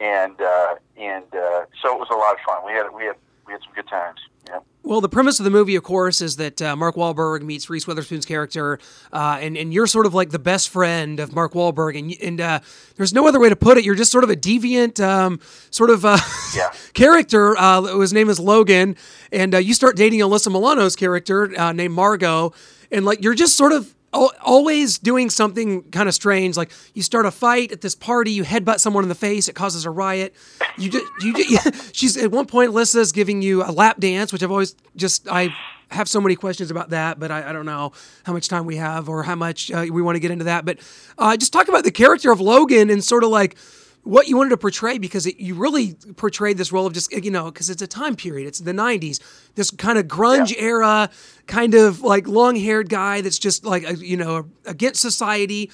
and 0.00 0.40
uh, 0.40 0.74
and 0.96 1.24
uh, 1.34 1.64
so 1.82 1.92
it 1.94 1.98
was 1.98 2.08
a 2.10 2.14
lot 2.16 2.34
of 2.34 2.40
fun. 2.46 2.64
We 2.64 2.72
had 2.72 2.86
we 2.94 3.04
had 3.04 3.16
we 3.46 3.52
had 3.52 3.62
some 3.62 3.72
good 3.74 3.88
times. 3.88 4.20
Yeah. 4.46 4.58
Well, 4.82 5.00
the 5.00 5.08
premise 5.08 5.40
of 5.40 5.44
the 5.44 5.50
movie, 5.50 5.74
of 5.74 5.82
course, 5.84 6.20
is 6.20 6.36
that 6.36 6.60
uh, 6.60 6.76
Mark 6.76 6.96
Wahlberg 6.96 7.40
meets 7.40 7.70
Reese 7.70 7.86
Witherspoon's 7.86 8.26
character, 8.26 8.78
uh, 9.10 9.38
and 9.40 9.56
and 9.56 9.72
you're 9.72 9.86
sort 9.86 10.04
of 10.04 10.12
like 10.12 10.30
the 10.30 10.38
best 10.38 10.68
friend 10.68 11.18
of 11.18 11.34
Mark 11.34 11.54
Wahlberg, 11.54 11.98
and 11.98 12.14
and 12.22 12.40
uh, 12.40 12.60
there's 12.96 13.14
no 13.14 13.26
other 13.26 13.40
way 13.40 13.48
to 13.48 13.56
put 13.56 13.78
it. 13.78 13.84
You're 13.84 13.94
just 13.94 14.12
sort 14.12 14.22
of 14.22 14.28
a 14.28 14.36
deviant, 14.36 15.02
um, 15.02 15.40
sort 15.70 15.88
of 15.88 16.04
uh, 16.04 16.18
Yeah. 16.54 16.70
character. 16.92 17.56
Uh, 17.56 17.98
his 18.00 18.12
name 18.12 18.28
is 18.28 18.38
Logan, 18.38 18.96
and 19.32 19.54
uh, 19.54 19.58
you 19.58 19.72
start 19.72 19.96
dating 19.96 20.20
Alyssa 20.20 20.52
Milano's 20.52 20.94
character 20.96 21.58
uh, 21.58 21.72
named 21.72 21.94
Margot, 21.94 22.52
and 22.90 23.04
like 23.04 23.22
you're 23.22 23.34
just 23.34 23.56
sort 23.56 23.72
of 23.72 23.94
always 24.14 24.98
doing 24.98 25.30
something 25.30 25.82
kind 25.90 26.08
of 26.08 26.14
strange. 26.14 26.56
Like 26.56 26.70
you 26.94 27.02
start 27.02 27.26
a 27.26 27.30
fight 27.30 27.72
at 27.72 27.80
this 27.80 27.94
party, 27.94 28.30
you 28.30 28.44
headbutt 28.44 28.80
someone 28.80 29.04
in 29.04 29.08
the 29.08 29.14
face, 29.14 29.48
it 29.48 29.54
causes 29.54 29.84
a 29.84 29.90
riot. 29.90 30.34
You 30.78 30.90
just, 30.90 31.04
you 31.20 31.34
just, 31.34 31.50
yeah, 31.66 31.90
she's 31.92 32.16
at 32.16 32.30
one 32.30 32.46
point, 32.46 32.70
Alyssa's 32.70 33.12
giving 33.12 33.42
you 33.42 33.62
a 33.64 33.72
lap 33.72 33.98
dance, 33.98 34.32
which 34.32 34.42
I've 34.42 34.50
always 34.50 34.74
just, 34.96 35.28
I 35.28 35.54
have 35.90 36.08
so 36.08 36.20
many 36.20 36.36
questions 36.36 36.70
about 36.70 36.90
that, 36.90 37.18
but 37.18 37.30
I, 37.30 37.50
I 37.50 37.52
don't 37.52 37.66
know 37.66 37.92
how 38.24 38.32
much 38.32 38.48
time 38.48 38.66
we 38.66 38.76
have 38.76 39.08
or 39.08 39.22
how 39.22 39.34
much 39.34 39.70
uh, 39.70 39.86
we 39.90 40.02
want 40.02 40.16
to 40.16 40.20
get 40.20 40.30
into 40.30 40.44
that. 40.46 40.64
But 40.64 40.78
uh, 41.18 41.36
just 41.36 41.52
talk 41.52 41.68
about 41.68 41.84
the 41.84 41.92
character 41.92 42.30
of 42.32 42.40
Logan 42.40 42.90
and 42.90 43.02
sort 43.02 43.24
of 43.24 43.30
like, 43.30 43.56
what 44.04 44.28
you 44.28 44.36
wanted 44.36 44.50
to 44.50 44.56
portray 44.56 44.98
because 44.98 45.26
it, 45.26 45.40
you 45.40 45.54
really 45.54 45.94
portrayed 46.16 46.56
this 46.58 46.70
role 46.70 46.86
of 46.86 46.92
just 46.92 47.10
you 47.12 47.30
know 47.30 47.46
because 47.46 47.68
it's 47.70 47.82
a 47.82 47.86
time 47.86 48.14
period 48.14 48.46
it's 48.46 48.60
the 48.60 48.72
90s 48.72 49.18
this 49.54 49.70
kind 49.70 49.98
of 49.98 50.06
grunge 50.06 50.54
Yeah. 50.54 50.62
era 50.62 51.10
kind 51.46 51.74
of 51.74 52.02
like 52.02 52.28
long-haired 52.28 52.88
guy 52.90 53.22
that's 53.22 53.38
just 53.38 53.64
like 53.64 53.84
uh, 53.88 53.92
you 53.92 54.16
know 54.16 54.48
against 54.66 55.00
society 55.00 55.70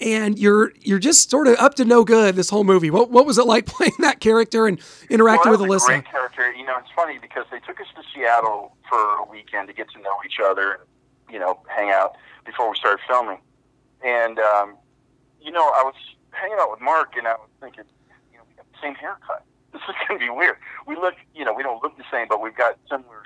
and 0.00 0.38
you're 0.38 0.72
you're 0.80 0.98
just 0.98 1.30
sort 1.30 1.46
of 1.48 1.56
up 1.56 1.74
to 1.74 1.84
no 1.84 2.04
good 2.04 2.36
this 2.36 2.48
whole 2.50 2.64
movie 2.64 2.90
what, 2.90 3.10
what 3.10 3.26
was 3.26 3.38
it 3.38 3.46
like 3.46 3.66
playing 3.76 3.92
that 4.00 4.20
character 4.20 4.66
and 4.66 4.80
interacting 5.10 5.50
well, 5.52 5.60
with 5.60 5.68
a 5.68 5.72
alyssa 5.72 5.86
great 5.86 6.04
character. 6.04 6.52
You 6.52 6.64
know, 6.66 6.76
it's 6.78 6.90
funny 6.94 7.18
because 7.18 7.46
they 7.50 7.58
took 7.60 7.80
us 7.80 7.86
to 7.96 8.02
Seattle 8.14 8.76
for 8.88 8.98
a 9.18 9.24
weekend 9.30 9.68
to 9.68 9.74
get 9.74 9.88
to 9.90 9.98
know 10.00 10.16
each 10.26 10.38
other 10.44 10.72
and 10.72 10.82
you 11.32 11.38
know 11.38 11.60
hang 11.68 11.90
out 11.90 12.16
before 12.44 12.70
we 12.70 12.76
started 12.76 13.00
filming. 13.08 13.38
And 14.04 14.38
um, 14.38 14.76
you 15.40 15.50
know, 15.52 15.62
I 15.74 15.82
was 15.84 15.94
hanging 16.34 16.58
out 16.60 16.70
with 16.70 16.80
Mark, 16.80 17.16
and 17.16 17.26
I 17.26 17.34
was 17.34 17.48
thinking, 17.60 17.84
you 18.32 18.38
know, 18.38 18.44
we 18.48 18.54
got 18.54 18.66
the 18.72 18.78
same 18.82 18.94
haircut. 18.94 19.44
This 19.74 19.82
is 19.88 19.96
going 20.06 20.20
to 20.20 20.24
be 20.24 20.30
weird. 20.30 20.54
We 20.86 20.94
look, 20.94 21.14
you 21.34 21.44
know, 21.44 21.52
we 21.52 21.64
don't 21.64 21.82
look 21.82 21.98
the 21.98 22.04
same, 22.08 22.28
but 22.28 22.40
we've 22.40 22.54
got 22.54 22.78
similar, 22.88 23.24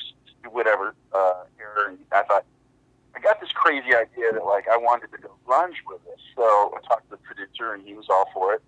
whatever 0.51 0.95
uh, 1.13 1.45
hair. 1.59 1.89
And 1.91 1.99
I 2.11 2.23
thought, 2.23 2.47
I 3.15 3.21
got 3.21 3.39
this 3.39 3.53
crazy 3.53 3.95
idea 3.95 4.33
that 4.33 4.43
like 4.47 4.67
I 4.67 4.79
wanted 4.79 5.13
to 5.13 5.19
go 5.19 5.29
grunge 5.47 5.77
with 5.87 6.03
this. 6.07 6.21
So 6.35 6.73
I 6.75 6.81
talked 6.89 7.11
to 7.11 7.11
the 7.11 7.17
producer, 7.19 7.75
and 7.75 7.87
he 7.87 7.93
was 7.93 8.07
all 8.09 8.31
for 8.33 8.55
it. 8.55 8.63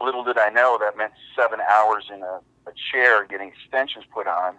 Little 0.00 0.24
did 0.24 0.38
I 0.38 0.48
know 0.48 0.78
that 0.80 0.96
meant 0.96 1.12
seven 1.36 1.60
hours 1.70 2.04
in 2.10 2.22
a, 2.22 2.40
a 2.66 2.72
chair 2.90 3.26
getting 3.26 3.48
extensions 3.48 4.06
put 4.10 4.26
on, 4.26 4.54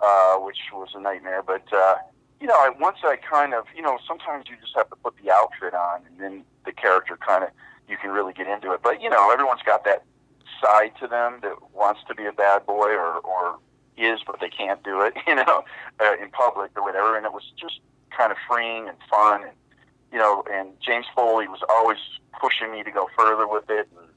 uh, 0.00 0.36
which 0.36 0.58
was 0.72 0.90
a 0.94 1.00
nightmare. 1.00 1.42
But 1.42 1.66
uh, 1.72 1.96
you 2.44 2.48
know, 2.48 2.54
I, 2.54 2.70
once 2.78 2.98
I 3.02 3.16
kind 3.16 3.54
of, 3.54 3.64
you 3.74 3.80
know, 3.80 3.98
sometimes 4.06 4.44
you 4.50 4.56
just 4.60 4.76
have 4.76 4.90
to 4.90 4.96
put 4.96 5.14
the 5.22 5.30
outfit 5.30 5.72
on, 5.72 6.02
and 6.06 6.20
then 6.20 6.44
the 6.66 6.72
character 6.72 7.16
kind 7.16 7.44
of, 7.44 7.50
you 7.88 7.96
can 7.96 8.10
really 8.10 8.32
get 8.32 8.46
into 8.46 8.72
it. 8.72 8.80
But 8.82 9.02
you 9.02 9.10
know, 9.10 9.30
everyone's 9.32 9.62
got 9.64 9.84
that 9.84 10.04
side 10.62 10.92
to 11.00 11.06
them 11.06 11.40
that 11.42 11.56
wants 11.72 12.00
to 12.08 12.14
be 12.14 12.26
a 12.26 12.32
bad 12.32 12.66
boy 12.66 12.88
or 12.88 13.18
or 13.18 13.58
is, 13.96 14.20
but 14.26 14.40
they 14.40 14.48
can't 14.48 14.82
do 14.82 15.00
it, 15.02 15.14
you 15.26 15.34
know, 15.34 15.64
uh, 16.00 16.16
in 16.20 16.30
public 16.30 16.70
or 16.76 16.82
whatever. 16.82 17.16
And 17.16 17.24
it 17.24 17.32
was 17.32 17.44
just 17.56 17.80
kind 18.16 18.32
of 18.32 18.38
freeing 18.48 18.88
and 18.88 18.96
fun, 19.10 19.42
and 19.42 19.52
you 20.12 20.18
know, 20.18 20.44
and 20.50 20.70
James 20.80 21.06
Foley 21.14 21.48
was 21.48 21.60
always 21.68 21.98
pushing 22.40 22.72
me 22.72 22.82
to 22.82 22.90
go 22.90 23.08
further 23.16 23.48
with 23.48 23.68
it. 23.68 23.88
And, 23.96 24.08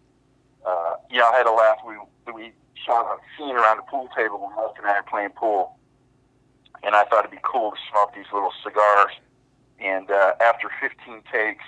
uh, 0.66 0.96
you 1.10 1.18
know, 1.18 1.30
I 1.30 1.38
had 1.38 1.48
a 1.48 1.52
laugh. 1.52 1.78
We 1.86 1.96
we 2.34 2.54
shot 2.86 3.06
a 3.06 3.18
scene 3.38 3.56
around 3.56 3.78
the 3.78 3.84
pool 3.84 4.10
table 4.16 4.40
when 4.40 4.56
Mark 4.56 4.76
and 4.78 4.86
I 4.88 4.98
are 4.98 5.04
playing 5.04 5.32
pool, 5.32 5.78
and 6.84 6.96
I 6.96 7.04
thought 7.06 7.26
it'd 7.26 7.32
be 7.32 7.44
cool 7.44 7.72
to 7.72 7.78
smoke 7.92 8.14
these 8.16 8.32
little 8.34 8.54
cigars. 8.64 9.12
And 9.80 10.10
uh, 10.10 10.34
after 10.42 10.72
15 10.82 11.22
takes, 11.32 11.64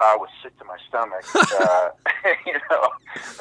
I 0.00 0.16
was 0.16 0.28
sick 0.42 0.56
to 0.58 0.64
my 0.64 0.76
stomach. 0.88 1.24
uh, 1.34 1.90
you 2.46 2.54
know, 2.70 2.90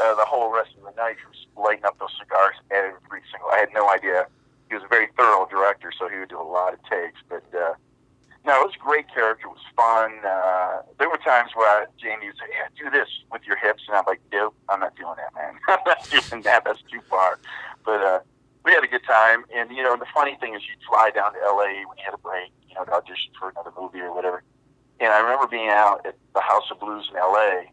uh, 0.02 0.16
the 0.16 0.26
whole 0.26 0.52
rest 0.54 0.72
of 0.78 0.84
the 0.84 1.02
night 1.02 1.18
from 1.22 1.32
lighting 1.62 1.86
up 1.86 1.98
those 2.00 2.14
cigars 2.20 2.56
every 2.72 3.22
single. 3.32 3.50
I 3.52 3.58
had 3.58 3.70
no 3.74 3.90
idea. 3.90 4.28
He 4.70 4.76
was 4.76 4.84
a 4.84 4.88
very 4.88 5.08
thorough 5.18 5.48
director, 5.50 5.92
so 5.98 6.08
he 6.08 6.20
would 6.20 6.30
do 6.30 6.40
a 6.40 6.44
lot 6.44 6.74
of 6.74 6.80
takes. 6.84 7.20
But 7.28 7.44
uh, 7.56 7.74
no, 8.46 8.62
it 8.62 8.66
was 8.66 8.76
a 8.76 8.84
great 8.84 9.12
character. 9.14 9.48
It 9.48 9.56
was 9.56 9.66
fun. 9.76 10.20
Uh, 10.24 10.84
there 10.98 11.10
were 11.10 11.18
times 11.18 11.51
where 11.56 11.88
Jamie 11.98 12.28
would 12.28 12.38
say, 12.38 12.48
"Yeah, 12.54 12.70
do 12.78 12.89
this 12.89 13.10
with 13.32 13.44
your 13.46 13.58
hips," 13.58 13.84
and 13.88 13.98
I'm 13.98 14.06
like, 14.08 14.22
"Nope, 14.32 14.56
I'm 14.70 14.80
not 14.80 14.96
doing 14.96 15.16
that, 15.18 15.34
man. 15.36 15.60
I'm 15.68 15.84
not 15.86 16.08
doing 16.10 16.44
that. 16.44 16.63
That's 16.63 16.82
too 16.92 17.01
far." 17.10 17.39
But 17.84 18.01
uh, 18.01 18.20
we 18.63 18.72
had 18.72 18.84
a 18.84 18.88
good 18.88 19.04
time, 19.06 19.44
and 19.56 19.72
you 19.72 19.84
know, 19.84 19.98
the 19.98 20.08
funny 20.13 20.38
thing 20.39 20.54
is, 20.54 20.62
you'd 20.70 20.84
fly 20.88 21.12
down 21.12 21.34
to 21.34 21.39
L.A. 21.39 21.86
when 21.88 21.98
you 21.98 22.06
had 22.06 22.13
a 22.13 22.22
break, 22.22 22.51
you 22.68 22.75
know, 22.75 22.86
to 22.86 22.94
audition 22.94 23.34
for 23.39 23.50
another 23.50 23.72
movie 23.78 24.00
or 24.00 24.13
whatever. 24.13 24.44
And 25.00 25.10
I 25.13 25.20
remember 25.20 25.48
being 25.48 25.70
out 25.70 26.06
at 26.06 26.15
the 26.34 26.41
House 26.41 26.65
of 26.72 26.79
Blues 26.79 27.08
in 27.10 27.18
L.A. 27.18 27.72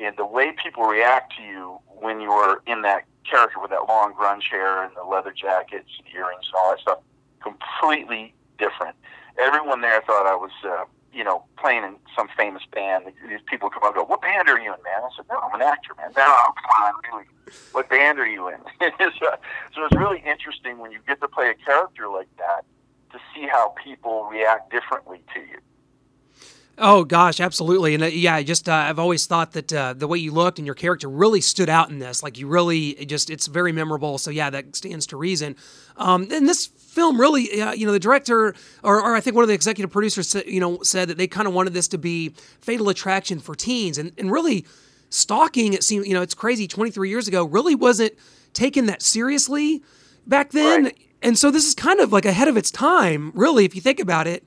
and 0.00 0.16
the 0.16 0.26
way 0.26 0.52
people 0.52 0.84
react 0.84 1.34
to 1.36 1.42
you 1.42 1.78
when 1.86 2.20
you 2.20 2.28
were 2.28 2.62
in 2.66 2.82
that 2.82 3.04
character 3.28 3.60
with 3.60 3.70
that 3.70 3.88
long 3.88 4.14
grunge 4.14 4.50
hair 4.50 4.82
and 4.82 4.92
the 4.96 5.04
leather 5.04 5.32
jackets 5.32 5.90
and 5.98 6.14
earrings 6.14 6.46
and 6.46 6.54
all 6.56 6.70
that 6.70 6.80
stuff, 6.80 6.98
completely 7.42 8.34
different. 8.58 8.96
Everyone 9.38 9.80
there 9.80 10.02
thought 10.02 10.26
I 10.26 10.34
was, 10.34 10.50
uh, 10.64 10.84
you 11.12 11.22
know, 11.22 11.44
playing 11.58 11.84
in 11.84 11.96
some 12.16 12.28
famous 12.36 12.62
band. 12.72 13.04
These 13.28 13.40
people 13.46 13.70
come 13.70 13.82
up 13.82 13.94
and 13.94 13.96
go, 13.96 14.04
"What 14.04 14.22
band 14.22 14.48
are 14.48 14.58
you 14.58 14.72
in, 14.72 14.82
man?" 14.82 15.02
I 15.04 15.08
said, 15.16 15.26
"No, 15.28 15.38
I'm 15.38 15.54
an 15.54 15.62
actor, 15.62 15.94
man." 15.96 16.12
No, 16.16 16.24
come 16.24 16.84
on, 16.84 16.94
really. 17.12 17.26
What 17.72 17.88
band 17.88 18.18
are 18.18 18.26
you 18.26 18.48
in? 18.48 18.58
so 18.80 19.84
it's 19.84 19.96
really 19.96 20.22
interesting 20.26 20.78
when 20.78 20.90
you 20.90 20.98
get 21.06 21.20
to 21.20 21.28
play 21.28 21.50
a 21.50 21.54
character 21.54 22.08
like 22.08 22.28
that 22.38 22.64
to 23.12 23.20
see 23.34 23.46
how 23.46 23.74
people 23.82 24.24
react 24.24 24.70
differently 24.70 25.22
to 25.34 25.40
you. 25.40 25.58
Oh 26.78 27.04
gosh, 27.04 27.40
absolutely, 27.40 27.94
and 27.94 28.02
uh, 28.02 28.06
yeah, 28.06 28.42
just 28.42 28.68
uh, 28.68 28.72
I've 28.72 28.98
always 28.98 29.26
thought 29.26 29.52
that 29.52 29.72
uh, 29.72 29.94
the 29.94 30.06
way 30.06 30.18
you 30.18 30.30
looked 30.30 30.58
and 30.58 30.66
your 30.66 30.74
character 30.74 31.08
really 31.08 31.40
stood 31.40 31.70
out 31.70 31.88
in 31.88 32.00
this. 32.00 32.22
Like 32.22 32.36
you 32.36 32.46
really 32.46 32.90
it 32.90 33.06
just 33.06 33.30
it's 33.30 33.46
very 33.46 33.72
memorable. 33.72 34.18
So 34.18 34.30
yeah, 34.30 34.50
that 34.50 34.76
stands 34.76 35.06
to 35.06 35.16
reason. 35.16 35.56
Um, 35.96 36.28
and 36.30 36.46
this 36.46 36.66
film 36.66 37.18
really, 37.18 37.62
uh, 37.62 37.72
you 37.72 37.86
know, 37.86 37.92
the 37.92 37.98
director 37.98 38.54
or, 38.82 39.00
or 39.00 39.16
I 39.16 39.20
think 39.22 39.34
one 39.34 39.42
of 39.42 39.48
the 39.48 39.54
executive 39.54 39.90
producers, 39.90 40.34
you 40.46 40.60
know, 40.60 40.82
said 40.82 41.08
that 41.08 41.16
they 41.16 41.26
kind 41.26 41.48
of 41.48 41.54
wanted 41.54 41.72
this 41.72 41.88
to 41.88 41.98
be 41.98 42.34
Fatal 42.60 42.90
Attraction 42.90 43.38
for 43.38 43.54
teens, 43.54 43.96
and 43.96 44.12
and 44.18 44.30
really 44.30 44.66
stalking. 45.08 45.72
It 45.72 45.82
seems 45.82 46.06
you 46.06 46.12
know 46.12 46.20
it's 46.20 46.34
crazy. 46.34 46.68
Twenty 46.68 46.90
three 46.90 47.08
years 47.08 47.26
ago, 47.26 47.44
really 47.46 47.74
wasn't 47.74 48.12
taken 48.52 48.84
that 48.86 49.00
seriously 49.00 49.82
back 50.26 50.50
then. 50.50 50.84
Right. 50.84 50.98
And 51.22 51.38
so 51.38 51.50
this 51.50 51.66
is 51.66 51.74
kind 51.74 52.00
of 52.00 52.12
like 52.12 52.26
ahead 52.26 52.48
of 52.48 52.58
its 52.58 52.70
time, 52.70 53.32
really, 53.34 53.64
if 53.64 53.74
you 53.74 53.80
think 53.80 53.98
about 53.98 54.26
it 54.26 54.44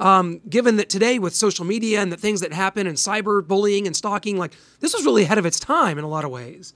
um, 0.00 0.40
given 0.48 0.76
that 0.76 0.88
today 0.88 1.18
with 1.18 1.34
social 1.34 1.64
media 1.64 2.00
and 2.00 2.10
the 2.10 2.16
things 2.16 2.40
that 2.40 2.52
happen 2.52 2.86
and 2.86 2.96
cyberbullying 2.96 3.86
and 3.86 3.94
stalking, 3.94 4.38
like 4.38 4.52
this 4.80 4.94
was 4.94 5.04
really 5.04 5.22
ahead 5.24 5.38
of 5.38 5.44
its 5.46 5.60
time 5.60 5.98
in 5.98 6.04
a 6.04 6.08
lot 6.08 6.24
of 6.24 6.30
ways. 6.30 6.74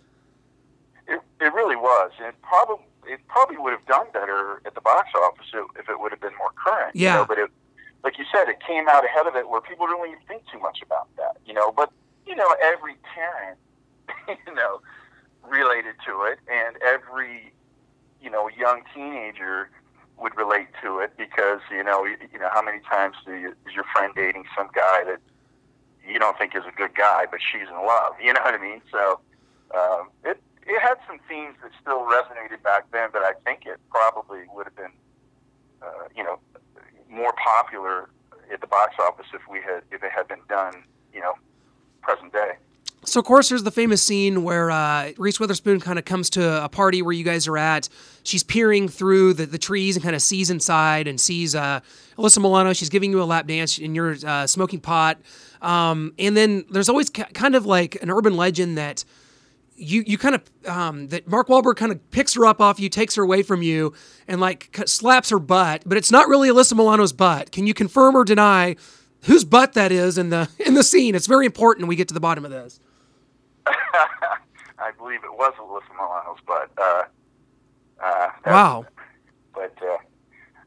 It, 1.08 1.20
it 1.40 1.52
really 1.54 1.76
was, 1.76 2.12
and 2.22 2.40
probably 2.42 2.84
it 3.06 3.20
probably 3.26 3.56
would 3.56 3.72
have 3.72 3.84
done 3.86 4.06
better 4.12 4.62
at 4.64 4.74
the 4.74 4.80
box 4.80 5.08
office 5.16 5.46
if 5.78 5.88
it 5.88 6.00
would 6.00 6.10
have 6.10 6.20
been 6.20 6.36
more 6.38 6.52
current. 6.52 6.96
Yeah. 6.96 7.14
You 7.14 7.18
know, 7.20 7.26
but 7.26 7.38
it, 7.38 7.50
like 8.02 8.18
you 8.18 8.24
said, 8.32 8.48
it 8.48 8.60
came 8.66 8.88
out 8.88 9.04
ahead 9.04 9.26
of 9.26 9.36
it 9.36 9.48
where 9.48 9.60
people 9.60 9.86
don't 9.86 10.00
really 10.00 10.16
think 10.28 10.42
too 10.50 10.58
much 10.58 10.78
about 10.82 11.08
that. 11.16 11.36
You 11.46 11.54
know, 11.54 11.72
but 11.72 11.90
you 12.26 12.36
know, 12.36 12.54
every 12.62 12.94
parent, 13.14 13.58
you 14.46 14.54
know, 14.54 14.80
related 15.46 15.94
to 16.06 16.22
it, 16.24 16.38
and 16.50 16.76
every 16.82 17.52
you 18.20 18.30
know 18.30 18.48
young 18.48 18.82
teenager 18.94 19.70
would 20.18 20.36
relate 20.36 20.68
to 20.82 20.98
it 21.00 21.12
because 21.16 21.60
you 21.70 21.82
know 21.82 22.04
you, 22.04 22.16
you 22.32 22.38
know 22.38 22.48
how 22.52 22.62
many 22.62 22.80
times 22.80 23.16
do 23.26 23.34
you, 23.34 23.50
is 23.66 23.74
your 23.74 23.84
friend 23.92 24.12
dating 24.14 24.44
some 24.56 24.68
guy 24.74 25.04
that 25.04 25.20
you 26.06 26.18
don't 26.18 26.36
think 26.38 26.54
is 26.54 26.62
a 26.68 26.76
good 26.76 26.94
guy, 26.94 27.24
but 27.30 27.40
she's 27.40 27.68
in 27.68 27.86
love. 27.86 28.14
You 28.22 28.32
know 28.32 28.40
what 28.42 28.54
I 28.54 28.62
mean? 28.62 28.80
So 28.92 29.20
um, 29.74 30.10
it 30.24 30.40
it 30.66 30.80
had 30.80 30.96
some 31.06 31.18
themes 31.28 31.56
that 31.62 31.72
still 31.80 32.06
resonated 32.06 32.62
back 32.62 32.90
then, 32.92 33.08
but 33.12 33.22
I 33.22 33.32
think 33.44 33.66
it 33.66 33.80
probably 33.90 34.42
would 34.54 34.66
have 34.66 34.76
been 34.76 34.94
uh, 35.82 36.08
you 36.16 36.22
know 36.22 36.38
more 37.10 37.34
popular 37.42 38.10
at 38.52 38.60
the 38.60 38.66
box 38.66 38.94
office 38.98 39.26
if 39.32 39.42
we 39.50 39.60
had 39.60 39.82
if 39.90 40.02
it 40.02 40.12
had 40.12 40.28
been 40.28 40.44
done 40.48 40.84
you 41.12 41.20
know 41.20 41.34
present 42.02 42.32
day. 42.32 42.52
So, 43.06 43.20
of 43.20 43.26
course, 43.26 43.48
there's 43.48 43.62
the 43.62 43.70
famous 43.70 44.02
scene 44.02 44.42
where 44.42 44.70
uh, 44.70 45.12
Reese 45.16 45.38
Witherspoon 45.40 45.80
kind 45.80 45.98
of 45.98 46.04
comes 46.04 46.30
to 46.30 46.64
a 46.64 46.68
party 46.68 47.02
where 47.02 47.12
you 47.12 47.24
guys 47.24 47.46
are 47.46 47.58
at. 47.58 47.88
She's 48.22 48.42
peering 48.42 48.88
through 48.88 49.34
the, 49.34 49.46
the 49.46 49.58
trees 49.58 49.96
and 49.96 50.02
kind 50.02 50.14
of 50.14 50.22
sees 50.22 50.50
inside 50.50 51.06
and 51.06 51.20
sees 51.20 51.54
uh, 51.54 51.80
Alyssa 52.18 52.38
Milano. 52.38 52.72
She's 52.72 52.88
giving 52.88 53.10
you 53.10 53.22
a 53.22 53.24
lap 53.24 53.46
dance 53.46 53.78
and 53.78 53.94
you're 53.94 54.16
uh, 54.26 54.46
smoking 54.46 54.80
pot. 54.80 55.18
Um, 55.62 56.12
and 56.18 56.36
then 56.36 56.64
there's 56.70 56.88
always 56.88 57.10
ca- 57.10 57.28
kind 57.32 57.54
of 57.54 57.66
like 57.66 58.00
an 58.02 58.10
urban 58.10 58.36
legend 58.36 58.76
that 58.78 59.04
you 59.76 60.04
you 60.06 60.18
kind 60.18 60.34
of 60.34 60.42
um, 60.68 61.08
that 61.08 61.26
Mark 61.26 61.48
Wahlberg 61.48 61.76
kind 61.76 61.90
of 61.92 62.10
picks 62.10 62.34
her 62.34 62.46
up 62.46 62.60
off 62.60 62.78
you, 62.78 62.88
takes 62.88 63.16
her 63.16 63.22
away 63.22 63.42
from 63.42 63.62
you, 63.62 63.92
and 64.28 64.40
like 64.40 64.76
slaps 64.86 65.30
her 65.30 65.38
butt. 65.38 65.82
But 65.86 65.98
it's 65.98 66.12
not 66.12 66.28
really 66.28 66.48
Alyssa 66.48 66.74
Milano's 66.74 67.12
butt. 67.12 67.50
Can 67.50 67.66
you 67.66 67.74
confirm 67.74 68.16
or 68.16 68.24
deny 68.24 68.76
whose 69.22 69.44
butt 69.44 69.72
that 69.72 69.90
is 69.90 70.18
in 70.18 70.30
the 70.30 70.48
in 70.64 70.74
the 70.74 70.84
scene? 70.84 71.14
It's 71.14 71.26
very 71.26 71.46
important. 71.46 71.88
We 71.88 71.96
get 71.96 72.08
to 72.08 72.14
the 72.14 72.20
bottom 72.20 72.44
of 72.44 72.50
this. 72.50 72.80
I 74.78 74.90
believe 74.98 75.20
it 75.24 75.32
was 75.32 75.54
Alyssa 75.58 75.96
Milano's, 75.96 76.38
but 76.46 76.70
uh, 76.78 77.02
uh, 78.02 78.28
wow. 78.46 78.86
But 79.54 79.76
uh, 79.82 79.96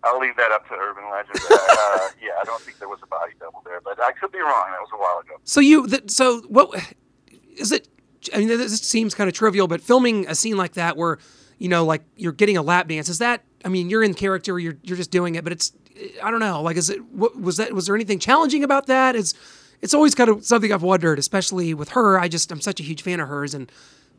I'll 0.03 0.19
leave 0.19 0.35
that 0.37 0.51
up 0.51 0.67
to 0.69 0.73
urban 0.75 1.03
legend. 1.11 1.39
uh, 1.51 2.09
yeah, 2.21 2.31
I 2.39 2.43
don't 2.45 2.61
think 2.61 2.79
there 2.79 2.87
was 2.89 2.99
a 3.03 3.07
body 3.07 3.33
double 3.39 3.61
there, 3.65 3.81
but 3.81 4.01
I 4.01 4.11
could 4.13 4.31
be 4.31 4.39
wrong. 4.39 4.67
That 4.71 4.79
was 4.81 4.89
a 4.93 4.97
while 4.97 5.19
ago. 5.19 5.35
So 5.43 5.59
you, 5.59 5.87
th- 5.87 6.09
so 6.09 6.41
what 6.47 6.69
is 7.57 7.71
it? 7.71 7.87
I 8.33 8.39
mean, 8.39 8.47
this 8.47 8.79
seems 8.81 9.13
kind 9.13 9.27
of 9.27 9.33
trivial, 9.33 9.67
but 9.67 9.81
filming 9.81 10.27
a 10.27 10.35
scene 10.35 10.57
like 10.57 10.73
that 10.73 10.97
where 10.97 11.19
you 11.57 11.69
know, 11.69 11.85
like 11.85 12.03
you're 12.15 12.31
getting 12.31 12.57
a 12.57 12.61
lap 12.61 12.87
dance, 12.87 13.09
is 13.09 13.19
that? 13.19 13.43
I 13.65 13.69
mean, 13.69 13.89
you're 13.89 14.03
in 14.03 14.13
character, 14.13 14.59
you're 14.59 14.77
you're 14.83 14.97
just 14.97 15.11
doing 15.11 15.35
it, 15.35 15.43
but 15.43 15.51
it's 15.53 15.73
I 16.23 16.31
don't 16.31 16.39
know. 16.39 16.61
Like, 16.61 16.77
is 16.77 16.89
it? 16.89 17.03
What 17.05 17.39
was 17.39 17.57
that? 17.57 17.73
Was 17.73 17.87
there 17.87 17.95
anything 17.95 18.19
challenging 18.19 18.63
about 18.63 18.87
that? 18.87 19.15
Is 19.15 19.33
it's 19.81 19.93
always 19.93 20.15
kind 20.15 20.29
of 20.29 20.45
something 20.45 20.71
I've 20.71 20.83
wondered, 20.83 21.19
especially 21.19 21.73
with 21.73 21.89
her. 21.89 22.19
I 22.19 22.27
just 22.27 22.51
I'm 22.51 22.61
such 22.61 22.79
a 22.79 22.83
huge 22.83 23.01
fan 23.01 23.19
of 23.19 23.27
hers, 23.27 23.53
and 23.53 23.71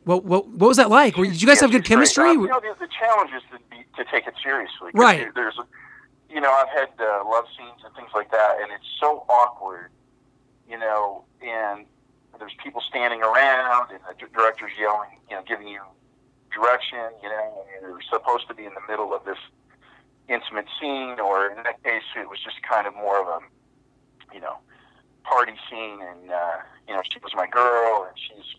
what 0.03 0.23
what 0.23 0.47
what 0.47 0.67
was 0.67 0.77
that 0.77 0.89
like? 0.89 1.17
Were, 1.17 1.25
did 1.25 1.41
you 1.41 1.47
guys 1.47 1.57
yeah, 1.57 1.63
have 1.63 1.71
good 1.71 1.85
chemistry? 1.85 2.29
Uh, 2.29 2.33
you 2.33 2.47
know, 2.47 2.59
the, 2.59 2.75
the 2.79 2.87
challenge 2.99 3.31
is 3.35 3.43
to, 3.51 3.59
be, 3.69 3.83
to 3.97 4.09
take 4.09 4.27
it 4.27 4.33
seriously. 4.41 4.91
Right. 4.93 5.33
There's, 5.35 5.59
you 6.29 6.39
know, 6.39 6.51
I've 6.51 6.69
had 6.69 6.89
uh, 6.99 7.23
love 7.25 7.45
scenes 7.57 7.81
and 7.85 7.93
things 7.95 8.09
like 8.13 8.31
that, 8.31 8.57
and 8.61 8.71
it's 8.71 8.87
so 8.99 9.25
awkward. 9.29 9.91
You 10.69 10.77
know, 10.77 11.25
and 11.41 11.85
there's 12.37 12.55
people 12.63 12.81
standing 12.87 13.21
around, 13.21 13.91
and 13.91 13.99
the 14.07 14.27
director's 14.33 14.71
yelling, 14.79 15.17
you 15.29 15.35
know, 15.35 15.43
giving 15.47 15.67
you 15.67 15.81
direction. 16.53 17.09
You 17.21 17.29
know, 17.29 17.65
and 17.75 17.81
you're 17.81 18.01
supposed 18.09 18.47
to 18.47 18.53
be 18.53 18.65
in 18.65 18.73
the 18.73 18.85
middle 18.87 19.13
of 19.13 19.25
this 19.25 19.39
intimate 20.29 20.67
scene, 20.79 21.19
or 21.19 21.47
in 21.47 21.63
that 21.63 21.83
case, 21.83 22.03
it 22.15 22.29
was 22.29 22.39
just 22.43 22.61
kind 22.61 22.85
of 22.85 22.93
more 22.93 23.19
of 23.19 23.27
a, 23.27 23.39
you 24.33 24.39
know, 24.39 24.57
party 25.23 25.53
scene, 25.69 26.01
and 26.01 26.31
uh, 26.31 26.57
you 26.87 26.93
know, 26.93 27.01
she 27.11 27.19
was 27.19 27.33
my 27.35 27.47
girl, 27.47 28.07
and 28.07 28.17
she's 28.17 28.55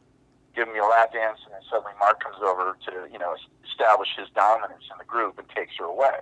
giving 0.54 0.74
me 0.74 0.80
a 0.80 0.84
lap 0.84 1.12
dance, 1.12 1.38
and 1.44 1.54
then 1.54 1.62
suddenly 1.70 1.92
Mark 1.98 2.22
comes 2.22 2.38
over 2.42 2.76
to, 2.86 3.08
you 3.12 3.18
know, 3.18 3.36
establish 3.68 4.08
his 4.18 4.28
dominance 4.34 4.84
in 4.90 4.98
the 4.98 5.04
group 5.04 5.38
and 5.38 5.48
takes 5.50 5.76
her 5.78 5.84
away, 5.84 6.20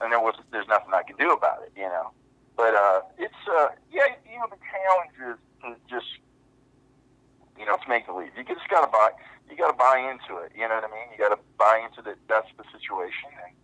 and 0.00 0.12
there 0.12 0.20
was 0.20 0.34
there's 0.52 0.68
nothing 0.68 0.94
I 0.94 1.02
can 1.02 1.16
do 1.16 1.32
about 1.32 1.62
it, 1.62 1.72
you 1.76 1.88
know. 1.88 2.10
But 2.56 2.74
uh, 2.74 3.00
it's 3.18 3.42
uh, 3.50 3.68
yeah, 3.90 4.14
you 4.30 4.38
know, 4.38 4.46
the 4.48 4.60
challenge 4.62 5.14
is 5.18 5.38
to 5.62 5.76
just, 5.90 6.10
you 7.58 7.66
know, 7.66 7.74
it's 7.74 7.88
make 7.88 8.06
believe. 8.06 8.30
You 8.36 8.44
just 8.44 8.68
gotta 8.68 8.90
buy, 8.90 9.10
you 9.50 9.56
gotta 9.56 9.76
buy 9.76 9.98
into 9.98 10.40
it. 10.42 10.52
You 10.54 10.68
know 10.68 10.76
what 10.76 10.84
I 10.84 10.92
mean? 10.92 11.10
You 11.10 11.18
gotta 11.18 11.40
buy 11.58 11.82
into 11.82 12.02
that. 12.02 12.16
That's 12.28 12.48
the 12.56 12.64
situation, 12.70 13.30
and 13.42 13.54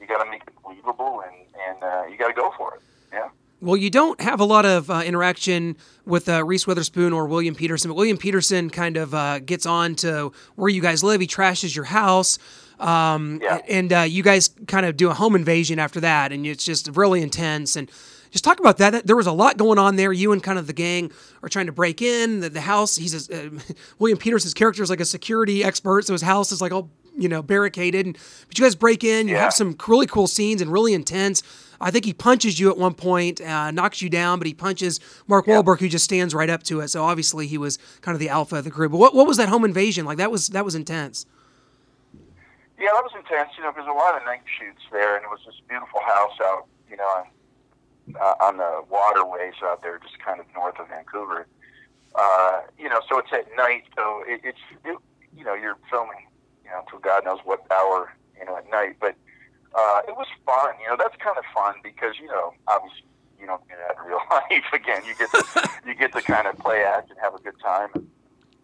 you 0.00 0.06
gotta 0.06 0.28
make 0.30 0.42
it 0.46 0.54
believable, 0.62 1.22
and 1.22 1.36
and 1.68 1.78
uh, 1.82 2.04
you 2.08 2.16
gotta 2.16 2.34
go 2.34 2.52
for 2.56 2.76
it. 2.76 2.82
Yeah. 3.12 3.28
Well, 3.60 3.76
you 3.76 3.90
don't 3.90 4.20
have 4.20 4.38
a 4.38 4.44
lot 4.44 4.64
of 4.64 4.88
uh, 4.88 5.02
interaction 5.04 5.76
with 6.06 6.28
uh, 6.28 6.44
Reese 6.44 6.66
Witherspoon 6.66 7.12
or 7.12 7.26
William 7.26 7.56
Petersen, 7.56 7.90
but 7.90 7.96
William 7.96 8.16
Petersen 8.16 8.70
kind 8.70 8.96
of 8.96 9.14
uh, 9.14 9.40
gets 9.40 9.66
on 9.66 9.96
to 9.96 10.32
where 10.54 10.68
you 10.68 10.80
guys 10.80 11.02
live. 11.02 11.20
He 11.20 11.26
trashes 11.26 11.74
your 11.74 11.86
house. 11.86 12.38
Um, 12.78 13.40
Yeah. 13.42 13.60
And 13.68 13.92
uh, 13.92 14.00
you 14.00 14.22
guys 14.22 14.50
kind 14.68 14.86
of 14.86 14.96
do 14.96 15.10
a 15.10 15.14
home 15.14 15.34
invasion 15.34 15.80
after 15.80 16.00
that, 16.00 16.30
and 16.30 16.46
it's 16.46 16.64
just 16.64 16.88
really 16.96 17.20
intense. 17.20 17.74
And 17.74 17.90
just 18.30 18.44
talk 18.44 18.60
about 18.60 18.78
that. 18.78 19.06
There 19.06 19.16
was 19.16 19.26
a 19.26 19.32
lot 19.32 19.56
going 19.56 19.78
on 19.78 19.96
there. 19.96 20.12
You 20.12 20.32
and 20.32 20.42
kind 20.42 20.58
of 20.58 20.66
the 20.66 20.72
gang 20.72 21.10
are 21.42 21.48
trying 21.48 21.66
to 21.66 21.72
break 21.72 22.00
in 22.00 22.40
the, 22.40 22.50
the 22.50 22.60
house. 22.60 22.94
He's 22.94 23.28
a, 23.28 23.46
uh, 23.46 23.50
William 23.98 24.18
Petersen's 24.18 24.54
character 24.54 24.82
is 24.82 24.90
like 24.90 25.00
a 25.00 25.04
security 25.04 25.64
expert, 25.64 26.04
so 26.06 26.12
his 26.12 26.22
house 26.22 26.52
is 26.52 26.60
like 26.60 26.70
all 26.70 26.90
you 27.18 27.28
know 27.28 27.42
barricaded. 27.42 28.06
And, 28.06 28.18
but 28.46 28.58
you 28.58 28.64
guys 28.64 28.74
break 28.74 29.04
in. 29.04 29.28
You 29.28 29.34
Yeah. 29.34 29.42
have 29.44 29.54
some 29.54 29.76
really 29.86 30.06
cool 30.06 30.26
scenes 30.26 30.60
and 30.62 30.72
really 30.72 30.94
intense. 30.94 31.42
I 31.80 31.90
think 31.92 32.04
he 32.04 32.12
punches 32.12 32.58
you 32.58 32.70
at 32.70 32.76
one 32.76 32.94
point, 32.94 33.40
uh, 33.40 33.70
knocks 33.70 34.02
you 34.02 34.08
down, 34.10 34.38
but 34.38 34.46
he 34.48 34.54
punches 34.54 34.98
Mark 35.28 35.46
Wahlberg, 35.46 35.78
who 35.78 35.88
just 35.88 36.04
stands 36.04 36.34
right 36.34 36.50
up 36.50 36.64
to 36.64 36.80
it. 36.80 36.88
So 36.88 37.04
obviously 37.04 37.46
he 37.46 37.56
was 37.56 37.78
kind 38.00 38.14
of 38.16 38.18
the 38.20 38.28
alpha 38.28 38.56
of 38.56 38.64
the 38.64 38.70
group. 38.70 38.90
But 38.92 38.98
what, 38.98 39.14
what 39.14 39.26
was 39.28 39.36
that 39.36 39.48
home 39.48 39.64
invasion 39.64 40.04
like? 40.04 40.18
That 40.18 40.30
was 40.30 40.48
that 40.48 40.64
was 40.64 40.74
intense. 40.74 41.26
Yeah, 42.78 42.90
that 42.94 43.02
was 43.02 43.12
intense, 43.16 43.50
you 43.56 43.64
know, 43.64 43.72
because 43.72 43.88
a 43.88 43.92
lot 43.92 44.16
of 44.16 44.24
night 44.24 44.42
shoots 44.58 44.82
there, 44.92 45.16
and 45.16 45.24
it 45.24 45.28
was 45.28 45.40
this 45.44 45.60
beautiful 45.68 46.00
house 46.06 46.38
out, 46.44 46.66
you 46.88 46.96
know, 46.96 47.02
on, 47.04 47.26
uh, 48.14 48.34
on 48.44 48.56
the 48.56 48.84
waterways 48.88 49.54
out 49.64 49.82
there, 49.82 49.98
just 49.98 50.16
kind 50.20 50.38
of 50.38 50.46
north 50.54 50.78
of 50.78 50.88
Vancouver. 50.88 51.48
Uh, 52.14 52.60
you 52.78 52.88
know, 52.88 53.00
so 53.08 53.18
it's 53.18 53.32
at 53.32 53.46
night, 53.56 53.82
so 53.96 54.22
it, 54.28 54.40
it's, 54.44 54.58
it, 54.84 54.96
you 55.36 55.42
know, 55.44 55.54
you're 55.54 55.76
filming, 55.90 56.27
you 56.68 56.74
know, 56.74 56.84
till 56.90 56.98
God 56.98 57.24
knows 57.24 57.40
what 57.44 57.64
hour, 57.72 58.12
you 58.38 58.44
know, 58.44 58.56
at 58.56 58.68
night. 58.70 58.96
But 59.00 59.16
uh, 59.74 60.02
it 60.06 60.16
was 60.16 60.26
fun, 60.44 60.74
you 60.82 60.88
know, 60.88 60.96
that's 60.98 61.16
kind 61.16 61.38
of 61.38 61.44
fun 61.54 61.74
because, 61.82 62.14
you 62.20 62.28
know, 62.28 62.52
obviously 62.68 63.08
you 63.40 63.46
don't 63.46 63.62
do 63.68 63.74
that 63.80 63.96
in 63.96 64.08
real 64.08 64.20
life. 64.30 64.68
Again, 64.72 65.02
you 65.06 65.14
get 65.16 65.30
to, 65.32 65.70
you 65.86 65.94
get 65.94 66.12
to 66.12 66.22
kind 66.22 66.46
of 66.46 66.58
play 66.58 66.84
act 66.84 67.10
and 67.10 67.18
have 67.20 67.34
a 67.34 67.40
good 67.40 67.58
time. 67.60 67.88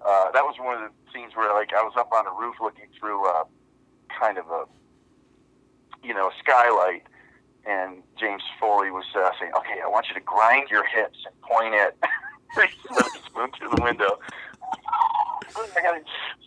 Uh, 0.04 0.30
that 0.32 0.44
was 0.44 0.56
one 0.61 0.76
of 0.76 0.90
the 0.90 1.12
scenes 1.12 1.32
where, 1.34 1.52
like, 1.54 1.73
I 1.73 1.82
was 1.82 1.94
up 1.96 2.12
on 2.12 2.26
a 2.26 2.32
roof 2.38 2.56
looking 2.61 2.87
through, 3.00 3.26
uh, 3.26 3.44
kind 4.18 4.38
of 4.38 4.46
a 4.50 4.64
you 6.02 6.14
know 6.14 6.30
skylight 6.38 7.02
and 7.66 8.02
James 8.18 8.42
Foley 8.61 8.90
was 8.90 9.06
uh, 9.16 9.30
saying 9.40 9.52
okay 9.56 9.80
I 9.82 9.88
want 9.88 10.06
you 10.08 10.14
to 10.14 10.20
grind 10.20 10.68
your 10.70 10.84
hips 10.87 11.18
and 11.26 11.34
point 11.40 11.75
at 11.75 11.96
spoon 13.26 13.50
through 13.58 13.70
the 13.70 13.82
window 13.82 14.18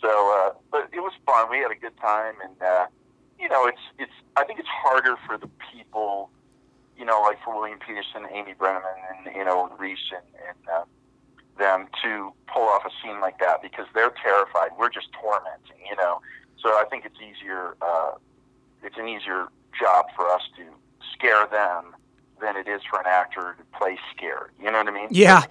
so 0.02 0.10
uh, 0.10 0.54
but 0.72 0.90
it 0.94 1.00
was 1.00 1.14
fun 1.26 1.50
we 1.50 1.58
had 1.58 1.72
a 1.72 1.80
good 1.80 1.98
time 1.98 2.36
and 2.44 2.62
uh, 2.62 2.86
you 3.40 3.50
know 3.50 3.66
it's 3.68 3.82
it's 3.98 4.12
I 4.36 4.44
think 4.44 4.60
it's 4.60 4.70
harder 4.70 5.16
for 5.26 5.38
the 5.38 5.50
people 5.72 6.30
you 6.98 7.06
know 7.06 7.22
like 7.22 7.38
for 7.44 7.56
William 7.56 7.80
Petersen 7.80 8.28
Amy 8.32 8.54
Brenneman 8.54 8.98
and 9.26 9.36
you 9.36 9.46
know 9.46 9.70
Reese 9.78 10.12
and, 10.12 10.26
and 10.48 10.70
uh, 10.70 10.84
them 11.58 11.88
to 12.04 12.32
pull 12.54 12.64
off 12.64 12.84
a 12.86 12.92
scene 13.02 13.20
like 13.20 13.40
that 13.40 13.62
because 13.62 13.88
they're 13.94 14.14
terrified 14.24 14.70
we're 14.78 14.90
just 14.90 15.08
tormenting 15.14 15.82
you 15.90 15.96
know 15.96 16.22
so 16.62 16.70
I 16.70 16.86
think 16.90 17.06
it's 17.06 17.18
easier. 17.22 17.76
Uh, 17.82 18.12
it's 18.84 18.98
an 18.98 19.08
easier 19.08 19.48
job 19.80 20.06
for 20.16 20.30
us 20.30 20.42
to 20.58 20.64
scare 21.14 21.48
them 21.48 21.96
than 22.42 22.56
it 22.56 22.68
is 22.68 22.82
for 22.90 23.00
an 23.00 23.06
actor 23.08 23.56
to 23.58 23.78
play 23.78 23.98
scared. 24.16 24.52
You 24.60 24.72
know 24.72 24.80
what 24.80 24.88
I 24.88 24.92
mean? 24.92 25.08
Yeah. 25.12 25.44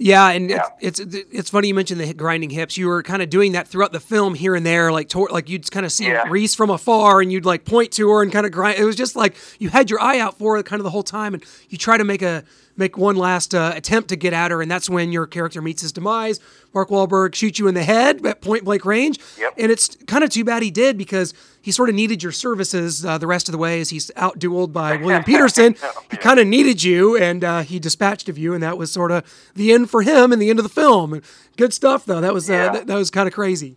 Yeah, 0.00 0.28
and 0.30 0.48
Yeah. 0.48 0.62
It's, 0.80 1.00
it's 1.00 1.16
it's 1.32 1.50
funny 1.50 1.68
you 1.68 1.74
mentioned 1.74 2.00
the 2.00 2.14
grinding 2.14 2.50
hips. 2.50 2.76
You 2.76 2.86
were 2.86 3.02
kind 3.02 3.20
of 3.20 3.30
doing 3.30 3.52
that 3.52 3.66
throughout 3.66 3.92
the 3.92 3.98
film 4.00 4.34
here 4.34 4.54
and 4.54 4.64
there, 4.64 4.92
like 4.92 5.08
tor- 5.08 5.28
like 5.30 5.48
you'd 5.48 5.68
kind 5.70 5.84
of 5.84 5.90
see 5.92 6.06
Yeah. 6.06 6.24
Reese 6.28 6.54
from 6.54 6.70
afar, 6.70 7.20
and 7.20 7.32
you'd 7.32 7.44
like 7.44 7.64
point 7.64 7.90
to 7.92 8.08
her 8.10 8.22
and 8.22 8.30
kind 8.30 8.46
of 8.46 8.52
grind. 8.52 8.78
It 8.78 8.84
was 8.84 8.94
just 8.96 9.16
like 9.16 9.34
you 9.58 9.70
had 9.70 9.90
your 9.90 10.00
eye 10.00 10.20
out 10.20 10.38
for 10.38 10.56
her 10.56 10.62
kind 10.62 10.78
of 10.80 10.84
the 10.84 10.90
whole 10.90 11.02
time, 11.02 11.34
and 11.34 11.44
you 11.68 11.78
try 11.78 11.96
to 11.98 12.04
make 12.04 12.22
a 12.22 12.44
make 12.78 12.96
one 12.96 13.16
last 13.16 13.54
uh, 13.54 13.72
attempt 13.74 14.08
to 14.10 14.16
get 14.16 14.32
at 14.32 14.50
her, 14.50 14.62
and 14.62 14.70
that's 14.70 14.88
when 14.88 15.12
your 15.12 15.26
character 15.26 15.60
meets 15.60 15.82
his 15.82 15.92
demise. 15.92 16.40
Mark 16.72 16.88
Wahlberg 16.90 17.34
shoots 17.34 17.58
you 17.58 17.66
in 17.68 17.74
the 17.74 17.82
head 17.82 18.24
at 18.24 18.40
point 18.40 18.64
blank 18.64 18.84
range, 18.84 19.18
Yep. 19.38 19.54
and 19.58 19.70
it's 19.72 19.96
kind 20.06 20.22
of 20.24 20.30
too 20.30 20.44
bad 20.44 20.62
he 20.62 20.70
did 20.70 20.96
because 20.96 21.34
he 21.60 21.72
sort 21.72 21.88
of 21.88 21.94
needed 21.94 22.22
your 22.22 22.32
services 22.32 23.04
uh, 23.04 23.18
the 23.18 23.26
rest 23.26 23.48
of 23.48 23.52
the 23.52 23.58
way 23.58 23.80
as 23.80 23.90
he's 23.90 24.10
outdueled 24.16 24.72
by 24.72 24.96
William 24.96 25.24
Petersen. 25.32 25.74
He 26.10 26.16
kind 26.16 26.38
of 26.40 26.46
needed 26.46 26.82
you, 26.82 27.16
and 27.16 27.42
uh, 27.44 27.60
he 27.62 27.78
dispatched 27.78 28.28
of 28.28 28.38
you, 28.38 28.54
and 28.54 28.62
that 28.62 28.78
was 28.78 28.90
sort 28.92 29.10
of 29.10 29.24
the 29.54 29.72
end 29.72 29.90
for 29.90 30.02
him 30.02 30.32
and 30.32 30.40
the 30.40 30.48
end 30.50 30.58
of 30.58 30.62
the 30.62 30.68
film. 30.70 31.20
Good 31.56 31.74
stuff, 31.74 32.04
though. 32.06 32.20
That 32.20 32.32
was 32.32 32.48
uh, 32.48 32.52
Yeah. 32.52 32.72
that, 32.72 32.86
that 32.86 32.94
was 32.94 33.10
kind 33.10 33.26
of 33.26 33.34
crazy. 33.34 33.76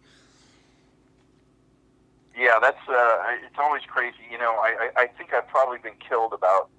Yeah, 2.38 2.58
that's 2.62 2.88
uh, 2.90 3.18
it's 3.46 3.58
always 3.60 3.84
crazy. 3.88 4.18
You 4.32 4.38
know, 4.38 4.54
I, 4.54 4.90
I 4.98 5.02
I 5.04 5.08
think 5.08 5.34
I've 5.34 5.48
probably 5.48 5.78
been 5.78 5.94
killed 6.08 6.34
about 6.34 6.70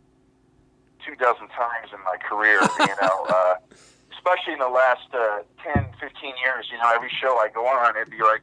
two 1.06 1.14
dozen 1.16 1.48
times 1.48 1.90
in 1.92 2.00
my 2.04 2.16
career. 2.18 2.60
you 2.80 2.94
know, 3.00 3.26
uh, 3.28 3.54
especially 4.16 4.54
in 4.54 4.58
the 4.60 4.68
last 4.68 5.08
uh, 5.12 5.42
10, 5.74 5.86
15 6.00 6.34
years. 6.44 6.68
You 6.70 6.78
know, 6.78 6.90
every 6.94 7.10
show 7.10 7.38
I 7.38 7.48
go 7.52 7.66
on, 7.66 7.96
it'd 7.96 8.10
be 8.10 8.22
like 8.22 8.42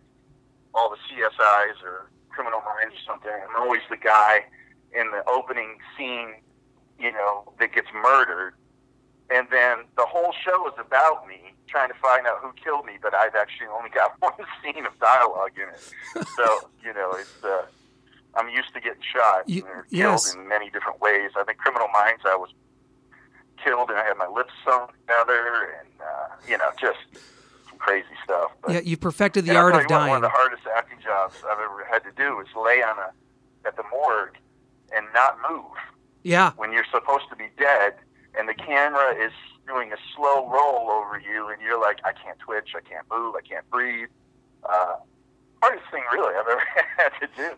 all 0.73 0.89
the 0.89 0.97
CSIs 1.07 1.83
or 1.83 2.09
Criminal 2.29 2.61
Minds 2.61 2.95
or 2.95 3.03
something. 3.13 3.31
I'm 3.31 3.61
always 3.61 3.81
the 3.89 3.97
guy 3.97 4.45
in 4.93 5.11
the 5.11 5.23
opening 5.29 5.77
scene, 5.97 6.35
you 6.99 7.11
know, 7.11 7.51
that 7.59 7.73
gets 7.73 7.87
murdered. 7.93 8.53
And 9.29 9.47
then 9.51 9.85
the 9.95 10.05
whole 10.05 10.33
show 10.43 10.67
is 10.67 10.73
about 10.79 11.27
me 11.27 11.53
trying 11.67 11.89
to 11.89 11.95
find 12.01 12.25
out 12.25 12.39
who 12.41 12.51
killed 12.53 12.85
me, 12.85 12.93
but 12.99 13.13
I've 13.13 13.35
actually 13.35 13.67
only 13.67 13.89
got 13.89 14.13
one 14.19 14.33
scene 14.61 14.85
of 14.85 14.97
dialogue 14.99 15.51
in 15.55 15.69
it. 15.69 16.27
So, 16.35 16.69
you 16.83 16.93
know, 16.93 17.11
it's, 17.13 17.43
uh, 17.43 17.65
I'm 18.35 18.49
used 18.49 18.73
to 18.73 18.79
getting 18.79 19.01
shot 19.01 19.47
You- 19.49 19.65
or 19.65 19.85
yes. 19.89 20.31
killed 20.31 20.41
in 20.43 20.47
many 20.49 20.69
different 20.69 21.01
ways. 21.01 21.31
I 21.37 21.43
think 21.43 21.57
Criminal 21.57 21.87
Minds, 21.89 22.21
I 22.25 22.35
was 22.35 22.53
killed 23.63 23.89
and 23.89 23.99
I 23.99 24.03
had 24.05 24.17
my 24.17 24.27
lips 24.27 24.53
sewn 24.65 24.87
together 25.01 25.75
and, 25.79 25.89
uh, 26.01 26.35
you 26.47 26.57
know, 26.57 26.69
just 26.79 26.99
some 27.69 27.77
crazy 27.77 28.07
stuff. 28.23 28.51
But, 28.61 28.71
Yeah, 28.71 28.79
you've 28.81 29.01
perfected 29.01 29.45
the 29.45 29.55
art 29.57 29.75
of 29.75 29.87
dying. 29.87 30.09
One 30.09 30.17
of 30.17 30.21
the 30.21 30.29
hardest 30.29 30.63
acting 30.75 30.99
jobs 31.01 31.35
I've 31.43 31.59
ever 31.59 31.85
had 31.89 32.03
to 32.03 32.11
do 32.11 32.39
is 32.39 32.47
lay 32.55 32.81
on 32.81 32.97
a 32.99 33.11
at 33.65 33.75
the 33.75 33.83
morgue 33.91 34.37
and 34.95 35.05
not 35.13 35.37
move 35.49 35.65
Yeah, 36.23 36.51
when 36.55 36.71
you're 36.71 36.85
supposed 36.91 37.25
to 37.29 37.35
be 37.35 37.49
dead, 37.57 37.95
and 38.37 38.47
the 38.47 38.53
camera 38.53 39.13
is 39.15 39.33
doing 39.67 39.91
a 39.91 39.97
slow 40.15 40.47
roll 40.49 40.89
over 40.89 41.19
you, 41.19 41.49
and 41.49 41.61
you're 41.61 41.79
like, 41.79 41.99
I 42.05 42.13
can't 42.13 42.39
twitch, 42.39 42.69
I 42.75 42.79
can't 42.81 43.05
move, 43.11 43.35
I 43.35 43.41
can't 43.41 43.69
breathe. 43.69 44.07
Uh, 44.63 44.95
hardest 45.61 45.85
thing 45.91 46.03
really 46.13 46.35
I've 46.35 46.47
ever 46.47 46.61
had 46.97 47.09
to 47.19 47.27
do. 47.35 47.51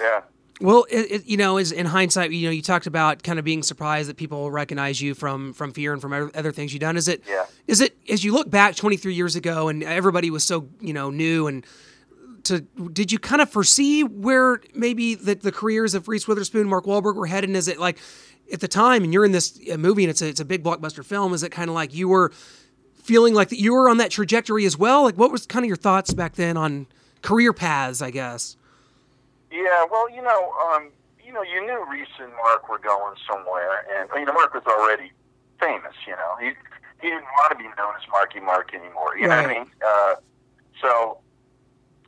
Yeah. 0.00 0.22
Well, 0.60 0.86
it, 0.90 1.10
it, 1.10 1.26
you 1.26 1.36
know, 1.36 1.58
is 1.58 1.72
in 1.72 1.86
hindsight, 1.86 2.30
you 2.30 2.46
know, 2.46 2.52
you 2.52 2.62
talked 2.62 2.86
about 2.86 3.22
kind 3.24 3.38
of 3.38 3.44
being 3.44 3.64
surprised 3.64 4.08
that 4.08 4.16
people 4.16 4.50
recognize 4.50 5.00
you 5.00 5.14
from 5.14 5.52
from 5.54 5.72
fear 5.72 5.92
and 5.92 6.00
from 6.00 6.30
other 6.34 6.52
things 6.52 6.72
you've 6.72 6.80
done. 6.80 6.96
Is 6.96 7.08
it? 7.08 7.24
Yeah. 7.26 7.46
Is 7.66 7.80
it 7.80 7.96
as 8.08 8.22
you 8.22 8.32
look 8.32 8.48
back 8.48 8.76
23 8.76 9.12
years 9.14 9.34
ago 9.34 9.68
and 9.68 9.82
everybody 9.82 10.30
was 10.30 10.44
so 10.44 10.68
you 10.80 10.92
know 10.92 11.10
new 11.10 11.48
and 11.48 11.66
to 12.44 12.60
did 12.60 13.10
you 13.10 13.18
kind 13.18 13.42
of 13.42 13.50
foresee 13.50 14.04
where 14.04 14.60
maybe 14.74 15.14
the, 15.14 15.34
the 15.34 15.52
careers 15.52 15.94
of 15.94 16.08
Reese 16.08 16.28
Witherspoon, 16.28 16.68
Mark 16.68 16.84
Wahlberg 16.84 17.16
were 17.16 17.26
headed? 17.26 17.50
Is 17.50 17.66
it 17.68 17.78
like 17.78 17.98
at 18.52 18.60
the 18.60 18.68
time 18.68 19.02
and 19.04 19.12
you're 19.12 19.24
in 19.24 19.32
this 19.32 19.58
uh, 19.72 19.76
movie 19.76 20.04
and 20.04 20.10
it's 20.10 20.22
a 20.22 20.28
it's 20.28 20.40
a 20.40 20.44
big 20.44 20.62
blockbuster 20.62 21.04
film? 21.04 21.34
Is 21.34 21.42
it 21.42 21.50
kind 21.50 21.70
of 21.70 21.74
like 21.74 21.94
you 21.94 22.08
were 22.08 22.30
feeling 22.94 23.34
like 23.34 23.48
that 23.48 23.58
you 23.58 23.72
were 23.72 23.88
on 23.88 23.96
that 23.96 24.10
trajectory 24.10 24.64
as 24.64 24.76
well? 24.76 25.02
Like 25.02 25.16
what 25.16 25.32
was 25.32 25.46
kind 25.46 25.64
of 25.64 25.68
your 25.68 25.76
thoughts 25.76 26.14
back 26.14 26.34
then 26.34 26.56
on 26.56 26.86
career 27.22 27.52
paths? 27.52 28.02
I 28.02 28.10
guess. 28.10 28.56
Yeah, 29.50 29.84
well, 29.90 30.08
you 30.08 30.22
know, 30.22 30.52
um, 30.64 30.90
you 31.24 31.32
know, 31.32 31.42
you 31.42 31.64
knew 31.64 31.84
Reese 31.90 32.08
and 32.20 32.32
Mark 32.32 32.68
were 32.68 32.78
going 32.78 33.16
somewhere, 33.28 33.84
and 33.96 34.08
you 34.14 34.24
know, 34.24 34.32
Mark 34.32 34.54
was 34.54 34.64
already 34.66 35.12
famous. 35.60 35.94
You 36.06 36.12
know, 36.12 36.36
he 36.40 36.52
he 37.00 37.08
didn't 37.08 37.24
want 37.24 37.52
to 37.52 37.58
be 37.58 37.64
known 37.64 37.94
as 37.96 38.08
Marky 38.10 38.40
Mark 38.40 38.74
anymore. 38.74 39.16
You 39.16 39.28
know 39.28 39.36
what 39.36 39.50
I 39.50 39.54
mean? 39.54 39.66
Uh, 39.84 40.14
so, 40.80 41.18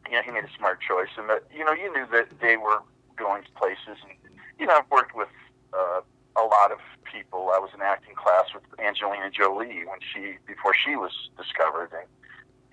you 0.08 0.16
know, 0.16 0.22
he 0.22 0.30
made 0.30 0.44
a 0.44 0.52
smart 0.56 0.80
choice, 0.80 1.10
and 1.16 1.28
that 1.28 1.44
you 1.54 1.64
know, 1.64 1.72
you 1.72 1.92
knew 1.92 2.06
that 2.12 2.28
they 2.40 2.56
were 2.56 2.80
going 3.16 3.42
to 3.44 3.50
places, 3.52 4.00
and 4.02 4.12
you 4.58 4.66
know, 4.66 4.74
I've 4.74 4.90
worked 4.90 5.14
with 5.14 5.28
uh, 5.72 6.00
a 6.36 6.44
lot 6.44 6.72
of 6.72 6.78
people. 7.04 7.50
I 7.52 7.58
was 7.58 7.70
in 7.74 7.82
acting 7.82 8.14
class 8.14 8.46
with 8.54 8.64
Angelina 8.78 9.30
Jolie 9.30 9.84
when 9.84 10.00
she 10.00 10.38
before 10.46 10.74
she 10.74 10.96
was 10.96 11.12
discovered, 11.36 11.90
and 11.92 12.08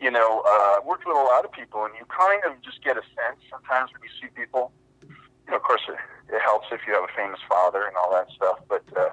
you 0.02 0.10
know, 0.10 0.42
uh, 0.48 0.82
worked 0.84 1.06
with 1.06 1.16
a 1.16 1.20
lot 1.20 1.46
of 1.46 1.52
people, 1.52 1.86
and 1.86 1.94
you 1.98 2.06
kind 2.06 2.42
of 2.44 2.60
just 2.64 2.84
get 2.84 2.98
a 2.98 3.02
sense 3.16 3.40
sometimes 3.50 3.92
when 3.94 4.02
you 4.02 4.10
see 4.20 4.34
people. 4.34 4.72
You 5.02 5.52
know, 5.52 5.58
of 5.58 5.64
course, 5.64 5.82
it, 5.88 5.96
it 6.34 6.42
helps 6.42 6.68
if 6.72 6.82
you 6.88 6.94
have 6.94 7.04
a 7.04 7.14
famous 7.16 7.40
father 7.48 7.86
and 7.86 7.96
all 7.96 8.12
that 8.12 8.28
stuff, 8.36 8.60
but 8.68 8.84
uh, 8.98 9.10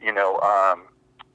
you 0.00 0.12
know, 0.12 0.38
um, 0.40 0.84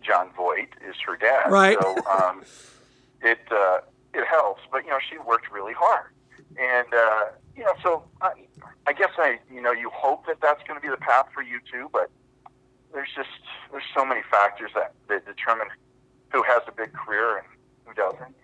Jon 0.02 0.30
Voight 0.38 0.70
is 0.88 0.96
her 1.06 1.18
dad, 1.18 1.52
Right. 1.52 1.78
So 1.82 1.96
um, 2.06 2.44
it 3.22 3.40
uh, 3.52 3.80
it 4.14 4.26
helps, 4.28 4.62
but 4.72 4.84
you 4.84 4.92
know, 4.92 5.00
she 5.10 5.18
worked 5.18 5.52
really 5.52 5.74
hard, 5.74 6.12
and 6.60 6.88
uh, 6.94 7.26
you 7.58 7.64
know, 7.64 7.74
so 7.82 8.04
I, 8.22 8.34
I 8.86 8.94
guess 8.94 9.12
I, 9.18 9.40
you 9.52 9.62
know, 9.62 9.72
you 9.72 9.90
hope 9.92 10.28
that 10.28 10.42
that's 10.42 10.62
going 10.68 10.80
to 10.80 10.82
be 10.82 10.90
the 10.90 11.02
path 11.02 11.28
for 11.34 11.42
you 11.42 11.60
too, 11.72 11.90
but 11.92 12.12
there's 12.94 13.10
just 13.16 13.30
there's 13.72 13.84
so 13.98 14.06
many 14.06 14.22
factors 14.30 14.70
that 14.76 14.94
that 15.10 15.26
determine 15.26 15.68
who 16.32 16.44
has 16.44 16.62
a 16.68 16.72
big 16.72 16.94
career 16.94 17.38
and 17.38 17.48
who 17.86 17.94
doesn't. 17.96 18.36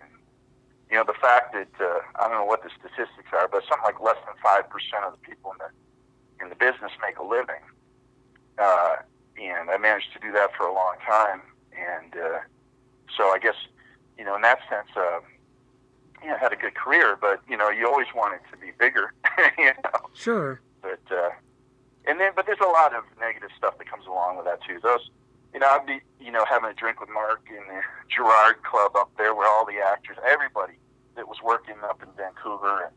You 0.92 0.98
know, 0.98 1.06
the 1.08 1.18
fact 1.22 1.54
that 1.54 1.72
uh, 1.80 2.02
I 2.20 2.28
don't 2.28 2.36
know 2.38 2.46
what 2.46 2.64
the 2.64 2.70
statistics 2.70 3.32
are, 3.32 3.48
but 3.48 3.64
something 3.64 3.86
like 3.86 4.02
less 4.02 4.20
than 4.28 4.36
five 4.44 4.70
percent 4.70 5.08
of 5.08 5.14
the 5.16 5.24
people 5.24 5.56
in 5.56 5.58
the 5.64 5.72
in 6.44 6.50
the 6.50 6.60
business 6.60 6.92
make 7.02 7.18
a 7.18 7.24
living. 7.24 7.64
Uh, 8.60 8.98
and 9.40 9.72
I 9.72 9.78
managed 9.78 10.12
to 10.14 10.20
do 10.20 10.32
that 10.34 10.52
for 10.56 10.68
a 10.68 10.74
long 10.74 10.96
time, 11.08 11.42
and 11.72 12.14
uh, 12.14 12.40
so 13.16 13.32
I 13.32 13.40
guess 13.40 13.56
you 14.22 14.26
know, 14.26 14.36
in 14.36 14.42
that 14.44 14.60
sense, 14.70 14.90
uh, 14.96 15.20
yeah, 16.24 16.36
I 16.36 16.38
had 16.38 16.54
a 16.54 16.56
good 16.56 16.76
career, 16.76 17.18
but 17.20 17.42
you 17.50 17.58
know, 17.58 17.70
you 17.70 17.88
always 17.88 18.08
want 18.14 18.36
it 18.36 18.42
to 18.52 18.58
be 18.58 18.72
bigger, 18.78 19.14
you 19.58 19.72
know. 19.84 20.00
Sure. 20.14 20.62
But 20.82 21.02
uh, 21.10 21.30
and 22.06 22.20
then, 22.20 22.34
but 22.36 22.46
there's 22.46 22.62
a 22.64 22.70
lot 22.70 22.94
of 22.94 23.04
negative 23.20 23.50
stuff 23.58 23.78
that 23.80 23.90
comes 23.90 24.06
along 24.06 24.38
with 24.38 24.46
that 24.46 24.60
too. 24.62 24.80
Those, 24.84 25.10
you 25.54 25.60
know, 25.60 25.68
I'd 25.68 25.86
be, 25.86 26.00
you 26.20 26.32
know, 26.32 26.46
having 26.50 26.70
a 26.70 26.74
drink 26.74 27.00
with 27.00 27.10
Mark 27.10 27.44
in 27.50 27.64
the 27.68 27.82
Gerard 28.10 28.64
Club 28.64 28.96
up 28.96 29.12
there, 29.18 29.36
where 29.36 29.48
all 29.48 29.66
the 29.66 29.80
actors, 29.80 30.18
everybody 30.26 30.74
that 31.16 31.28
was 31.28 31.38
working 31.44 31.76
up 31.84 32.02
in 32.02 32.10
Vancouver, 32.16 32.86
and 32.86 32.94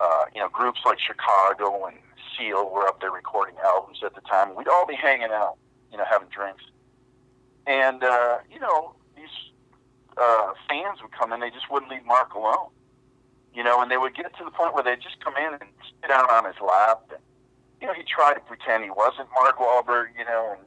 uh, 0.00 0.24
you 0.34 0.40
know, 0.40 0.48
groups 0.48 0.80
like 0.84 0.98
Chicago 0.98 1.86
and 1.86 1.96
Seal 2.36 2.70
were 2.70 2.86
up 2.86 3.00
there 3.00 3.10
recording 3.10 3.56
albums 3.64 3.98
at 4.04 4.14
the 4.14 4.20
time. 4.22 4.54
We'd 4.54 4.68
all 4.68 4.86
be 4.86 4.94
hanging 4.94 5.30
out, 5.32 5.56
you 5.90 5.98
know, 5.98 6.04
having 6.08 6.28
drinks, 6.28 6.64
and 7.66 8.02
uh, 8.04 8.38
you 8.50 8.60
know, 8.60 8.94
these 9.16 9.52
uh, 10.16 10.52
fans 10.68 10.98
would 11.02 11.12
come 11.12 11.32
in, 11.32 11.40
they 11.40 11.50
just 11.50 11.70
wouldn't 11.70 11.90
leave 11.90 12.04
Mark 12.04 12.34
alone. 12.34 12.68
You 13.54 13.62
know, 13.62 13.82
and 13.82 13.90
they 13.90 13.98
would 13.98 14.16
get 14.16 14.34
to 14.38 14.44
the 14.44 14.50
point 14.50 14.72
where 14.72 14.82
they'd 14.82 15.02
just 15.02 15.22
come 15.22 15.34
in 15.36 15.52
and 15.52 15.68
sit 16.00 16.08
down 16.08 16.24
on 16.30 16.46
his 16.46 16.54
lap. 16.66 17.04
And, 17.10 17.20
you 17.82 17.86
know, 17.86 17.92
he'd 17.92 18.06
try 18.06 18.32
to 18.32 18.40
pretend 18.40 18.82
he 18.82 18.88
wasn't 18.88 19.28
Mark 19.34 19.58
Wahlberg, 19.58 20.06
you 20.18 20.24
know, 20.24 20.56
and 20.56 20.66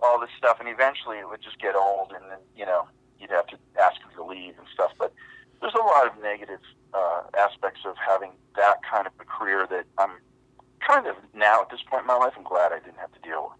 all 0.00 0.20
this 0.20 0.30
stuff. 0.36 0.58
And 0.60 0.68
eventually 0.68 1.18
it 1.18 1.28
would 1.28 1.42
just 1.42 1.58
get 1.60 1.74
old, 1.74 2.12
and 2.12 2.30
then, 2.30 2.38
you 2.56 2.66
know, 2.66 2.88
you'd 3.18 3.30
have 3.30 3.46
to 3.48 3.58
ask 3.80 4.00
him 4.00 4.10
to 4.16 4.24
leave 4.24 4.54
and 4.58 4.66
stuff. 4.72 4.92
But 4.98 5.12
there's 5.60 5.74
a 5.74 5.78
lot 5.78 6.06
of 6.06 6.22
negative 6.22 6.60
uh, 6.94 7.22
aspects 7.36 7.80
of 7.84 7.96
having 7.96 8.32
that 8.56 8.78
kind 8.88 9.06
of 9.06 9.12
a 9.20 9.24
career 9.24 9.66
that 9.70 9.84
I'm 9.98 10.12
kind 10.86 11.06
of 11.06 11.16
now 11.34 11.62
at 11.62 11.70
this 11.70 11.80
point 11.88 12.02
in 12.02 12.06
my 12.06 12.16
life, 12.16 12.32
I'm 12.36 12.44
glad 12.44 12.72
I 12.72 12.78
didn't 12.78 12.98
have 12.98 13.12
to 13.12 13.20
deal 13.20 13.50
with. 13.50 13.57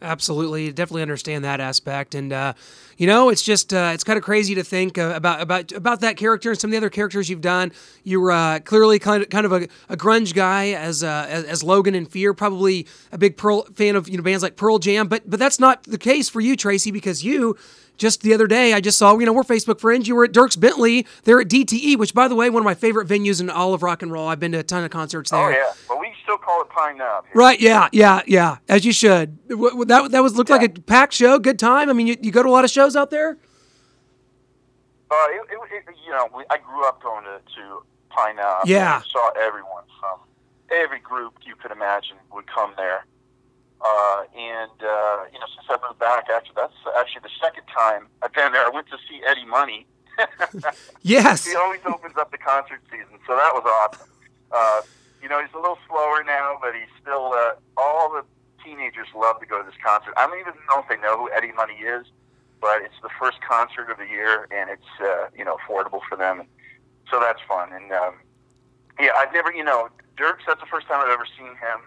Absolutely, 0.00 0.70
definitely 0.70 1.02
understand 1.02 1.44
that 1.44 1.60
aspect, 1.60 2.14
and 2.14 2.32
uh, 2.32 2.52
you 2.98 3.08
know, 3.08 3.30
it's 3.30 3.42
just 3.42 3.74
uh, 3.74 3.90
it's 3.92 4.04
kind 4.04 4.16
of 4.16 4.22
crazy 4.22 4.54
to 4.54 4.62
think 4.62 4.96
uh, 4.96 5.12
about 5.14 5.40
about 5.40 5.72
about 5.72 6.00
that 6.02 6.16
character 6.16 6.50
and 6.50 6.60
some 6.60 6.68
of 6.68 6.72
the 6.72 6.76
other 6.76 6.90
characters 6.90 7.28
you've 7.28 7.40
done. 7.40 7.72
You 8.04 8.20
were 8.20 8.30
uh, 8.30 8.60
clearly 8.60 9.00
kind 9.00 9.24
of 9.24 9.28
kind 9.28 9.44
of 9.44 9.52
a, 9.52 9.68
a 9.88 9.96
grunge 9.96 10.34
guy 10.34 10.70
as, 10.70 11.02
uh, 11.02 11.26
as 11.28 11.44
as 11.44 11.62
Logan 11.64 11.96
in 11.96 12.06
Fear, 12.06 12.32
probably 12.34 12.86
a 13.10 13.18
big 13.18 13.36
Pearl 13.36 13.62
fan 13.74 13.96
of 13.96 14.08
you 14.08 14.16
know 14.16 14.22
bands 14.22 14.42
like 14.42 14.54
Pearl 14.54 14.78
Jam, 14.78 15.08
but 15.08 15.28
but 15.28 15.40
that's 15.40 15.58
not 15.58 15.82
the 15.82 15.98
case 15.98 16.28
for 16.28 16.40
you, 16.40 16.56
Tracy, 16.56 16.90
because 16.90 17.24
you. 17.24 17.56
Just 17.96 18.22
the 18.22 18.32
other 18.32 18.46
day, 18.46 18.74
I 18.74 18.80
just 18.80 18.96
saw, 18.96 19.18
you 19.18 19.26
know, 19.26 19.32
we're 19.32 19.42
Facebook 19.42 19.80
friends. 19.80 20.06
You 20.06 20.14
were 20.14 20.22
at 20.22 20.30
Dierks 20.30 20.56
Bentley. 20.56 21.04
They're 21.24 21.40
at 21.40 21.48
DTE, 21.48 21.98
which, 21.98 22.14
by 22.14 22.28
the 22.28 22.36
way, 22.36 22.48
one 22.48 22.60
of 22.60 22.64
my 22.64 22.74
favorite 22.76 23.08
venues 23.08 23.40
in 23.40 23.50
all 23.50 23.74
of 23.74 23.82
rock 23.82 24.02
and 24.02 24.12
roll. 24.12 24.28
I've 24.28 24.38
been 24.38 24.52
to 24.52 24.58
a 24.58 24.62
ton 24.62 24.84
of 24.84 24.92
concerts 24.92 25.32
there. 25.32 25.40
Oh, 25.40 25.48
yeah. 25.48 25.72
Well, 25.90 25.98
we 25.98 26.14
still 26.28 26.38
call 26.38 26.60
it 26.60 26.68
Pine 26.68 26.98
Knob. 26.98 27.24
here. 27.24 27.32
Right? 27.34 27.58
Yeah, 27.58 27.88
yeah, 27.92 28.20
yeah. 28.26 28.58
As 28.68 28.84
you 28.84 28.92
should. 28.92 29.38
That 29.48 30.08
that 30.10 30.22
was 30.22 30.36
looked 30.36 30.50
like 30.50 30.62
a 30.62 30.80
packed 30.80 31.14
show. 31.14 31.38
Good 31.38 31.58
time. 31.58 31.88
I 31.88 31.94
mean, 31.94 32.06
you, 32.06 32.16
you 32.20 32.30
go 32.30 32.42
to 32.42 32.48
a 32.48 32.50
lot 32.50 32.64
of 32.64 32.70
shows 32.70 32.96
out 32.96 33.10
there. 33.10 33.38
Uh, 35.10 35.14
it, 35.30 35.40
it, 35.50 35.88
it, 35.88 35.94
you 36.04 36.12
know, 36.12 36.28
we, 36.36 36.44
I 36.50 36.58
grew 36.58 36.86
up 36.86 37.02
going 37.02 37.24
to, 37.24 37.40
to 37.56 37.82
Pine 38.10 38.36
Knob. 38.36 38.66
Yeah. 38.66 38.96
and 38.96 39.04
saw 39.06 39.30
everyone 39.40 39.84
from 39.98 40.18
every 40.70 41.00
group 41.00 41.32
you 41.46 41.56
could 41.56 41.70
imagine 41.70 42.18
would 42.34 42.46
come 42.46 42.74
there. 42.76 43.06
Uh, 43.80 44.24
and 44.36 44.70
uh, 44.82 45.24
you 45.32 45.38
know, 45.38 45.46
since 45.56 45.64
I 45.70 45.78
moved 45.86 45.98
back, 45.98 46.28
after 46.28 46.50
that's 46.54 46.74
actually 46.98 47.22
the 47.22 47.30
second 47.40 47.62
time 47.74 48.08
I've 48.20 48.34
been 48.34 48.52
there. 48.52 48.66
I 48.66 48.70
went 48.70 48.88
to 48.88 48.98
see 49.08 49.20
Eddie 49.26 49.46
Money. 49.46 49.86
Yes. 51.02 51.46
he 51.46 51.54
always 51.54 51.80
opens 51.86 52.16
up 52.18 52.30
the 52.32 52.38
concert 52.38 52.80
season, 52.90 53.18
so 53.26 53.34
that 53.36 53.52
was 53.54 53.62
awesome. 53.64 54.08
Uh, 54.50 54.80
you 55.22 55.28
know, 55.28 55.40
he's 55.40 55.52
a 55.54 55.58
little 55.58 55.78
slower 55.88 56.22
now, 56.24 56.58
but 56.60 56.74
he's 56.74 56.90
still. 57.00 57.32
Uh, 57.32 57.54
all 57.76 58.10
the 58.12 58.24
teenagers 58.64 59.06
love 59.16 59.40
to 59.40 59.46
go 59.46 59.58
to 59.58 59.64
this 59.64 59.78
concert. 59.84 60.12
I 60.16 60.26
don't 60.26 60.38
even 60.38 60.54
know 60.68 60.82
if 60.82 60.88
they 60.88 60.96
know 60.96 61.16
who 61.16 61.30
Eddie 61.32 61.52
Money 61.52 61.74
is, 61.74 62.06
but 62.60 62.82
it's 62.82 62.98
the 63.02 63.10
first 63.18 63.38
concert 63.40 63.90
of 63.90 63.98
the 63.98 64.06
year, 64.06 64.46
and 64.50 64.70
it's 64.70 64.90
uh, 65.00 65.28
you 65.36 65.44
know 65.44 65.56
affordable 65.56 66.00
for 66.08 66.16
them, 66.16 66.44
so 67.10 67.20
that's 67.20 67.40
fun. 67.48 67.72
And 67.72 67.92
um, 67.92 68.14
yeah, 69.00 69.12
I've 69.16 69.32
never, 69.32 69.52
you 69.52 69.64
know, 69.64 69.88
Dierks. 70.16 70.44
That's 70.46 70.60
the 70.60 70.66
first 70.70 70.86
time 70.86 71.00
I've 71.04 71.12
ever 71.12 71.26
seen 71.38 71.48
him, 71.48 71.80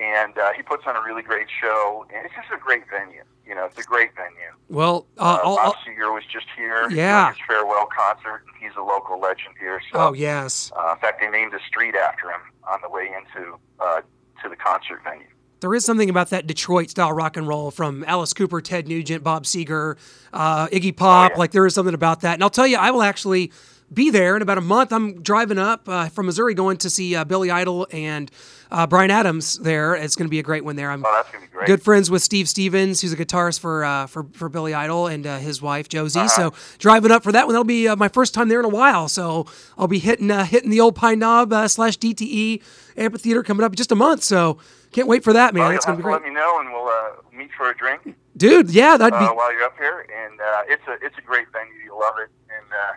and 0.00 0.36
uh, 0.38 0.52
he 0.56 0.62
puts 0.62 0.84
on 0.86 0.96
a 0.96 1.02
really 1.02 1.22
great 1.22 1.46
show, 1.60 2.06
and 2.14 2.24
it's 2.24 2.34
just 2.34 2.48
a 2.54 2.58
great 2.58 2.84
venue. 2.88 3.22
You 3.46 3.54
know, 3.54 3.64
it's 3.66 3.78
a 3.78 3.82
great 3.82 4.10
venue. 4.14 4.52
Well, 4.68 5.06
uh, 5.18 5.22
Uh, 5.22 5.40
I'll, 5.44 5.56
Bob 5.56 5.74
Seger 5.86 6.14
was 6.14 6.22
just 6.32 6.46
here. 6.56 6.88
Yeah. 6.90 7.30
His 7.30 7.38
farewell 7.48 7.86
concert. 7.96 8.44
He's 8.60 8.70
a 8.78 8.82
local 8.82 9.20
legend 9.20 9.54
here. 9.58 9.80
So, 9.92 9.98
oh 9.98 10.12
yes, 10.12 10.70
uh, 10.76 10.92
in 10.94 10.98
fact, 11.00 11.20
they 11.20 11.28
named 11.28 11.52
a 11.54 11.58
street 11.66 11.94
after 11.96 12.26
him 12.30 12.40
on 12.70 12.78
the 12.82 12.88
way 12.88 13.08
into 13.08 13.58
uh, 13.80 14.00
to 14.42 14.48
the 14.48 14.56
concert 14.56 15.00
venue. 15.04 15.26
there 15.60 15.74
is 15.74 15.84
something 15.84 16.08
about 16.08 16.30
that 16.30 16.46
Detroit 16.46 16.90
style 16.90 17.12
rock 17.12 17.36
and 17.36 17.46
roll 17.48 17.70
from 17.70 18.04
Alice 18.06 18.32
Cooper, 18.32 18.60
Ted 18.60 18.88
Nugent, 18.88 19.22
Bob 19.24 19.44
Seger, 19.44 19.96
uh, 20.32 20.68
Iggy 20.68 20.96
Pop. 20.96 21.32
Oh, 21.32 21.34
yeah. 21.34 21.38
Like 21.38 21.50
there 21.50 21.66
is 21.66 21.74
something 21.74 21.94
about 21.94 22.20
that. 22.22 22.34
And 22.34 22.42
I'll 22.42 22.50
tell 22.50 22.66
you, 22.66 22.76
I 22.78 22.90
will 22.92 23.02
actually 23.02 23.52
be 23.92 24.10
there 24.10 24.36
in 24.36 24.42
about 24.42 24.58
a 24.58 24.62
month. 24.62 24.92
I'm 24.92 25.22
driving 25.22 25.58
up 25.58 25.88
uh, 25.88 26.08
from 26.08 26.26
Missouri, 26.26 26.54
going 26.54 26.76
to 26.78 26.90
see 26.90 27.16
uh, 27.16 27.24
Billy 27.24 27.50
Idol 27.50 27.86
and 27.92 28.30
uh, 28.70 28.86
Bryan 28.86 29.10
Adams. 29.10 29.58
There, 29.58 29.94
it's 29.96 30.14
going 30.14 30.26
to 30.26 30.30
be 30.30 30.38
a 30.38 30.42
great 30.44 30.64
one 30.64 30.76
there. 30.76 30.90
I'm 30.90 31.04
Oh, 31.04 31.12
that's 31.12 31.30
gonna 31.32 31.44
be 31.44 31.50
great. 31.50 31.66
good 31.66 31.82
friends 31.82 32.10
with 32.10 32.22
Steve 32.22 32.48
Stevens, 32.48 33.00
who's 33.00 33.12
a 33.12 33.16
guitarist 33.16 33.58
for 33.60 33.84
uh, 33.84 34.06
for 34.06 34.26
for 34.32 34.48
Billy 34.48 34.74
Idol, 34.74 35.06
and 35.08 35.26
uh, 35.26 35.38
his 35.38 35.60
wife 35.60 35.88
Josie. 35.88 36.20
Uh-huh. 36.20 36.28
So 36.28 36.54
driving 36.78 37.10
up 37.10 37.22
for 37.24 37.32
that 37.32 37.46
one, 37.46 37.54
that'll 37.54 37.64
be 37.64 37.88
uh, 37.88 37.96
my 37.96 38.08
first 38.08 38.32
time 38.32 38.48
there 38.48 38.60
in 38.60 38.64
a 38.64 38.68
while. 38.68 39.08
So 39.08 39.46
I'll 39.76 39.88
be 39.88 39.98
hitting 39.98 40.30
uh, 40.30 40.44
hitting 40.44 40.70
the 40.70 40.80
old 40.80 40.94
Pine 40.94 41.18
Knob 41.18 41.52
uh, 41.52 41.66
slash 41.66 41.98
DTE 41.98 42.62
amphitheater 42.96 43.42
coming 43.42 43.64
up 43.64 43.72
in 43.72 43.76
just 43.76 43.90
a 43.90 43.96
month. 43.96 44.22
So 44.22 44.58
can't 44.92 45.08
wait 45.08 45.24
for 45.24 45.32
that, 45.32 45.52
man. 45.54 45.64
Well, 45.64 45.72
it's 45.72 45.84
gonna 45.84 45.96
be 45.96 46.02
great, 46.04 46.12
let 46.14 46.22
me 46.22 46.30
know, 46.30 46.60
and 46.60 46.72
we'll 46.72 46.86
uh, 46.86 47.36
meet 47.36 47.50
for 47.56 47.70
a 47.70 47.76
drink 47.76 48.14
dude. 48.36 48.70
Yeah, 48.70 48.96
that'd 48.96 49.18
be 49.18 49.24
while 49.24 49.52
you're 49.52 49.64
up 49.64 49.76
here. 49.76 50.06
And 50.16 50.40
uh, 50.40 50.62
it's 50.68 50.86
a 50.86 51.04
it's 51.04 51.18
a 51.18 51.22
great 51.22 51.50
venue. 51.52 51.74
You'll 51.84 51.98
love 51.98 52.14
it. 52.22 52.30
And 52.48 52.66
uh, 52.72 52.92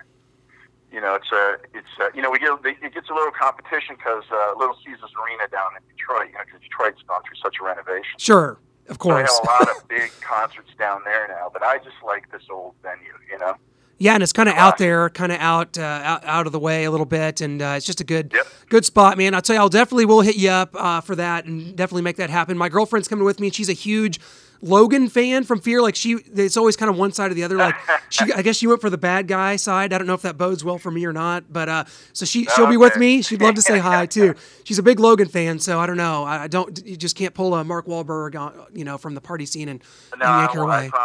you 0.93 1.01
know, 1.01 1.15
it's 1.15 1.31
a 1.31 1.57
it's 1.73 1.87
uh 1.99 2.09
you 2.13 2.21
know 2.21 2.29
we 2.29 2.37
get 2.39 2.51
it 2.63 2.93
gets 2.93 3.09
a 3.09 3.13
little 3.13 3.31
competition 3.31 3.95
because 3.97 4.23
uh, 4.31 4.53
Little 4.57 4.77
Caesars 4.85 5.11
Arena 5.21 5.47
down 5.51 5.71
in 5.75 5.81
Detroit, 5.89 6.27
you 6.27 6.33
know, 6.33 6.45
because 6.45 6.61
Detroit's 6.61 7.01
gone 7.07 7.21
through 7.25 7.37
such 7.41 7.55
a 7.59 7.63
renovation. 7.65 8.15
sure, 8.17 8.59
of 8.87 8.97
So 9.01 9.09
they 9.09 9.21
have 9.21 9.29
a 9.43 9.47
lot 9.47 9.69
of 9.75 9.87
big 9.97 10.11
concerts 10.21 10.69
down 10.77 11.01
there 11.03 11.27
now. 11.27 11.49
But 11.51 11.63
I 11.63 11.77
just 11.79 11.97
like 12.05 12.31
this 12.31 12.43
old 12.51 12.75
venue. 12.83 13.11
You 13.31 13.39
know. 13.39 13.55
Yeah, 13.99 14.15
and 14.15 14.23
it's 14.23 14.33
kind 14.33 14.49
of 14.49 14.55
out 14.55 14.79
there, 14.79 15.09
kind 15.11 15.31
of 15.31 15.37
out, 15.39 15.77
uh, 15.77 15.81
out 15.81 16.25
out 16.25 16.45
of 16.45 16.51
the 16.51 16.59
way 16.59 16.83
a 16.83 16.91
little 16.91 17.05
bit, 17.05 17.41
and 17.41 17.61
uh, 17.61 17.75
it's 17.77 17.85
just 17.85 18.01
a 18.01 18.03
good 18.03 18.31
Yep. 18.33 18.47
good 18.69 18.85
spot, 18.85 19.17
man. 19.17 19.33
I'll 19.33 19.41
tell 19.41 19.55
you, 19.55 19.61
I'll 19.61 19.69
definitely 19.69 20.05
will 20.05 20.21
hit 20.21 20.35
you 20.35 20.49
up 20.49 20.75
uh, 20.75 20.99
for 21.01 21.15
that, 21.15 21.45
and 21.45 21.75
definitely 21.75 22.01
make 22.01 22.17
that 22.17 22.29
happen. 22.29 22.57
My 22.57 22.69
girlfriend's 22.69 23.07
coming 23.07 23.23
with 23.23 23.39
me, 23.39 23.47
and 23.47 23.55
she's 23.55 23.69
a 23.69 23.73
huge 23.73 24.19
Logan 24.63 25.09
fan 25.09 25.43
from 25.43 25.59
Fear. 25.59 25.81
Like 25.81 25.95
she, 25.95 26.13
it's 26.13 26.57
always 26.57 26.75
kind 26.77 26.89
of 26.89 26.97
one 26.97 27.11
side 27.11 27.29
or 27.29 27.33
the 27.33 27.43
other. 27.43 27.57
Like 27.57 27.75
she, 28.09 28.31
I 28.33 28.41
guess 28.41 28.55
she 28.55 28.65
went 28.65 28.81
for 28.81 28.89
the 28.89 28.97
bad 28.97 29.27
guy 29.27 29.57
side. 29.57 29.93
I 29.93 29.97
don't 29.97 30.07
know 30.07 30.13
if 30.13 30.21
that 30.21 30.37
bodes 30.37 30.63
well 30.63 30.77
for 30.77 30.89
me 30.89 31.05
or 31.05 31.13
not, 31.13 31.51
but 31.51 31.69
uh, 31.69 31.83
so 32.13 32.25
she 32.25 32.45
she'll 32.55 32.67
be 32.67 32.77
with 32.77 32.95
me. 32.97 33.21
She'd 33.21 33.41
love 33.41 33.55
to 33.55 33.61
say 33.61 33.79
hi 33.79 34.05
too. 34.17 34.35
She's 34.63 34.79
a 34.79 34.83
big 34.83 34.99
Logan 34.99 35.27
fan, 35.27 35.59
so 35.59 35.79
I 35.79 35.85
don't 35.85 35.97
know. 35.97 36.23
I 36.23 36.47
don't. 36.47 36.81
You 36.85 36.95
just 36.95 37.15
can't 37.15 37.33
pull 37.33 37.53
a 37.55 37.63
Mark 37.63 37.85
Wahlberg, 37.85 38.35
uh, 38.35 38.65
you 38.73 38.85
know, 38.85 38.97
from 38.97 39.15
the 39.15 39.21
party 39.21 39.45
scene 39.45 39.67
and, 39.69 39.83
and 40.13 40.19
No, 40.19 40.25
yank 40.25 40.51
I, 40.51 40.53
her 40.53 40.61
away. 40.61 40.91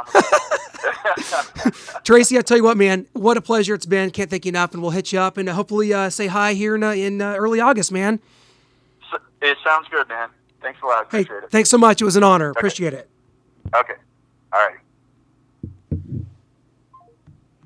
Tracy, 2.05 2.39
I 2.39 2.43
tell 2.43 2.57
you 2.57 2.63
what, 2.65 2.77
man, 2.77 3.07
what 3.13 3.37
a 3.37 3.41
pleasure 3.43 3.75
it's 3.75 3.87
been. 3.87 4.11
Can't 4.11 4.31
thank 4.31 4.45
you 4.45 4.51
enough, 4.51 4.73
and 4.73 4.83
we'll 4.83 4.93
hit 4.93 5.13
you 5.13 5.19
up 5.19 5.37
and 5.37 5.49
hopefully 5.49 5.93
uh, 5.93 6.09
say 6.11 6.29
hi 6.29 6.55
here 6.55 6.77
in, 6.77 6.83
uh, 6.85 6.93
in 6.93 7.21
uh, 7.21 7.35
early 7.35 7.61
August, 7.61 7.91
man. 7.93 8.21
It 9.43 9.59
sounds 9.65 9.89
good, 9.91 10.09
man. 10.09 10.29
Thanks 10.63 10.81
a 10.83 10.87
lot. 10.87 11.09
Hey, 11.11 11.23
Appreciate 11.23 11.45
it. 11.45 11.51
thanks 11.51 11.71
so 11.71 11.79
much. 11.79 12.01
It 12.01 12.05
was 12.05 12.17
an 12.17 12.23
honor. 12.25 12.51
Appreciate 12.51 12.95
it. 12.95 13.09
Okay. 13.75 13.95
All 14.53 14.61
right. 14.61 14.79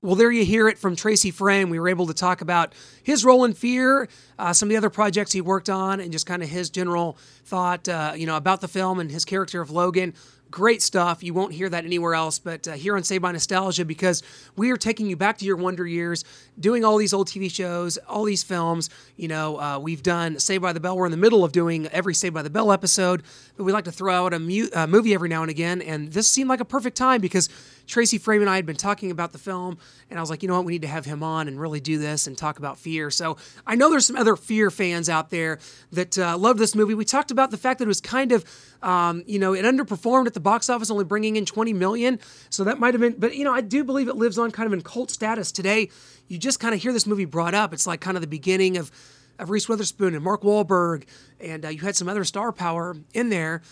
Well, 0.04 0.16
there 0.16 0.32
you 0.32 0.44
hear 0.44 0.66
it 0.66 0.78
from 0.78 0.96
Tracy 0.96 1.30
Fraim. 1.30 1.70
We 1.70 1.78
were 1.78 1.88
able 1.88 2.08
to 2.08 2.14
talk 2.14 2.40
about 2.40 2.74
his 3.04 3.24
role 3.24 3.44
in 3.44 3.52
Fear, 3.52 4.08
uh, 4.36 4.52
some 4.52 4.66
of 4.66 4.70
the 4.70 4.76
other 4.76 4.90
projects 4.90 5.30
he 5.30 5.40
worked 5.40 5.70
on, 5.70 6.00
and 6.00 6.10
just 6.10 6.26
kind 6.26 6.42
of 6.42 6.48
his 6.48 6.70
general 6.70 7.16
thought, 7.44 7.88
uh, 7.88 8.12
you 8.16 8.26
know, 8.26 8.36
about 8.36 8.60
the 8.60 8.66
film 8.66 8.98
and 8.98 9.12
his 9.12 9.24
character 9.24 9.60
of 9.60 9.70
Logan. 9.70 10.12
Great 10.50 10.82
stuff. 10.82 11.22
You 11.22 11.32
won't 11.34 11.52
hear 11.52 11.68
that 11.68 11.84
anywhere 11.84 12.14
else, 12.14 12.40
but 12.40 12.66
uh, 12.66 12.72
here 12.72 12.96
on 12.96 13.04
Saved 13.04 13.22
by 13.22 13.30
Nostalgia, 13.30 13.84
because 13.84 14.24
we 14.56 14.72
are 14.72 14.76
taking 14.76 15.06
you 15.06 15.16
back 15.16 15.38
to 15.38 15.44
your 15.44 15.56
wonder 15.56 15.86
years, 15.86 16.24
doing 16.58 16.84
all 16.84 16.96
these 16.96 17.12
old 17.12 17.28
TV 17.28 17.50
shows, 17.50 17.96
all 18.08 18.24
these 18.24 18.42
films. 18.42 18.90
You 19.16 19.28
know, 19.28 19.58
uh, 19.60 19.78
we've 19.78 20.02
done 20.02 20.38
Saved 20.38 20.62
by 20.62 20.72
the 20.72 20.80
Bell. 20.80 20.96
We're 20.96 21.06
in 21.06 21.10
the 21.10 21.16
middle 21.16 21.44
of 21.44 21.52
doing 21.52 21.86
every 21.88 22.14
Saved 22.14 22.34
by 22.34 22.42
the 22.42 22.50
Bell 22.50 22.72
episode, 22.72 23.22
but 23.56 23.64
we 23.64 23.72
like 23.72 23.84
to 23.84 23.92
throw 23.92 24.26
out 24.26 24.34
a 24.34 24.38
mu- 24.38 24.68
uh, 24.74 24.86
movie 24.86 25.14
every 25.14 25.28
now 25.28 25.42
and 25.42 25.50
again. 25.50 25.82
And 25.82 26.12
this 26.12 26.28
seemed 26.28 26.48
like 26.48 26.60
a 26.60 26.64
perfect 26.64 26.96
time 26.96 27.20
because 27.20 27.48
Tracy 27.86 28.18
Fraim 28.18 28.40
and 28.40 28.50
I 28.50 28.56
had 28.56 28.66
been 28.66 28.76
talking 28.76 29.10
about 29.10 29.32
the 29.32 29.38
film, 29.38 29.78
and 30.08 30.18
I 30.18 30.22
was 30.22 30.30
like, 30.30 30.42
you 30.42 30.48
know 30.48 30.56
what, 30.56 30.64
we 30.64 30.72
need 30.72 30.82
to 30.82 30.88
have 30.88 31.04
him 31.04 31.22
on 31.22 31.48
and 31.48 31.60
really 31.60 31.80
do 31.80 31.98
this 31.98 32.26
and 32.26 32.36
talk 32.36 32.58
about 32.58 32.78
Fear. 32.78 33.10
So 33.10 33.36
I 33.66 33.74
know 33.74 33.90
there's 33.90 34.06
some 34.06 34.16
other 34.16 34.36
Fear 34.36 34.70
fans 34.70 35.08
out 35.08 35.30
there 35.30 35.58
that 35.92 36.16
uh, 36.18 36.36
love 36.36 36.58
this 36.58 36.74
movie. 36.74 36.94
We 36.94 37.04
talked 37.04 37.30
about 37.30 37.50
the 37.50 37.56
fact 37.56 37.78
that 37.78 37.84
it 37.84 37.88
was 37.88 38.00
kind 38.00 38.32
of, 38.32 38.44
um, 38.82 39.22
you 39.26 39.38
know, 39.38 39.52
it 39.52 39.64
underperformed 39.64 40.26
at 40.26 40.34
the 40.34 40.40
box 40.40 40.70
office, 40.70 40.90
only 40.90 41.04
bringing 41.04 41.36
in 41.36 41.44
20 41.44 41.72
million. 41.72 42.18
So 42.50 42.64
that 42.64 42.78
might 42.78 42.94
have 42.94 43.00
been, 43.00 43.16
but 43.18 43.34
you 43.36 43.44
know, 43.44 43.52
I 43.52 43.60
do 43.60 43.84
believe 43.84 44.08
it 44.08 44.16
lives 44.16 44.38
on 44.38 44.50
kind 44.50 44.66
of 44.66 44.72
in 44.72 44.82
cult 44.82 45.10
status 45.10 45.52
today. 45.52 45.90
You 46.28 46.38
just 46.42 46.60
kind 46.60 46.74
of 46.74 46.82
hear 46.82 46.92
this 46.92 47.06
movie 47.06 47.24
brought 47.24 47.54
up. 47.54 47.72
It's 47.72 47.86
like 47.86 48.00
kind 48.00 48.16
of 48.16 48.20
the 48.20 48.26
beginning 48.26 48.76
of 48.76 48.90
of 49.38 49.48
Reese 49.48 49.68
Witherspoon 49.68 50.14
and 50.14 50.22
Mark 50.22 50.42
Wahlberg, 50.42 51.04
and 51.40 51.64
uh, 51.64 51.68
you 51.68 51.80
had 51.80 51.96
some 51.96 52.08
other 52.08 52.24
star 52.24 52.52
power 52.52 52.96
in 53.14 53.30
there. 53.30 53.62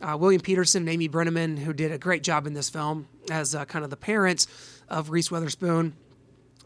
Uh, 0.00 0.16
William 0.16 0.40
Petersen 0.40 0.82
and 0.82 0.88
Amy 0.88 1.10
Brenneman, 1.10 1.58
who 1.58 1.74
did 1.74 1.92
a 1.92 1.98
great 1.98 2.22
job 2.22 2.46
in 2.46 2.54
this 2.54 2.70
film 2.70 3.06
as 3.30 3.54
uh, 3.54 3.66
kind 3.66 3.84
of 3.84 3.90
the 3.90 3.98
parents 3.98 4.46
of 4.88 5.10
Reese 5.10 5.30
Witherspoon. 5.30 5.94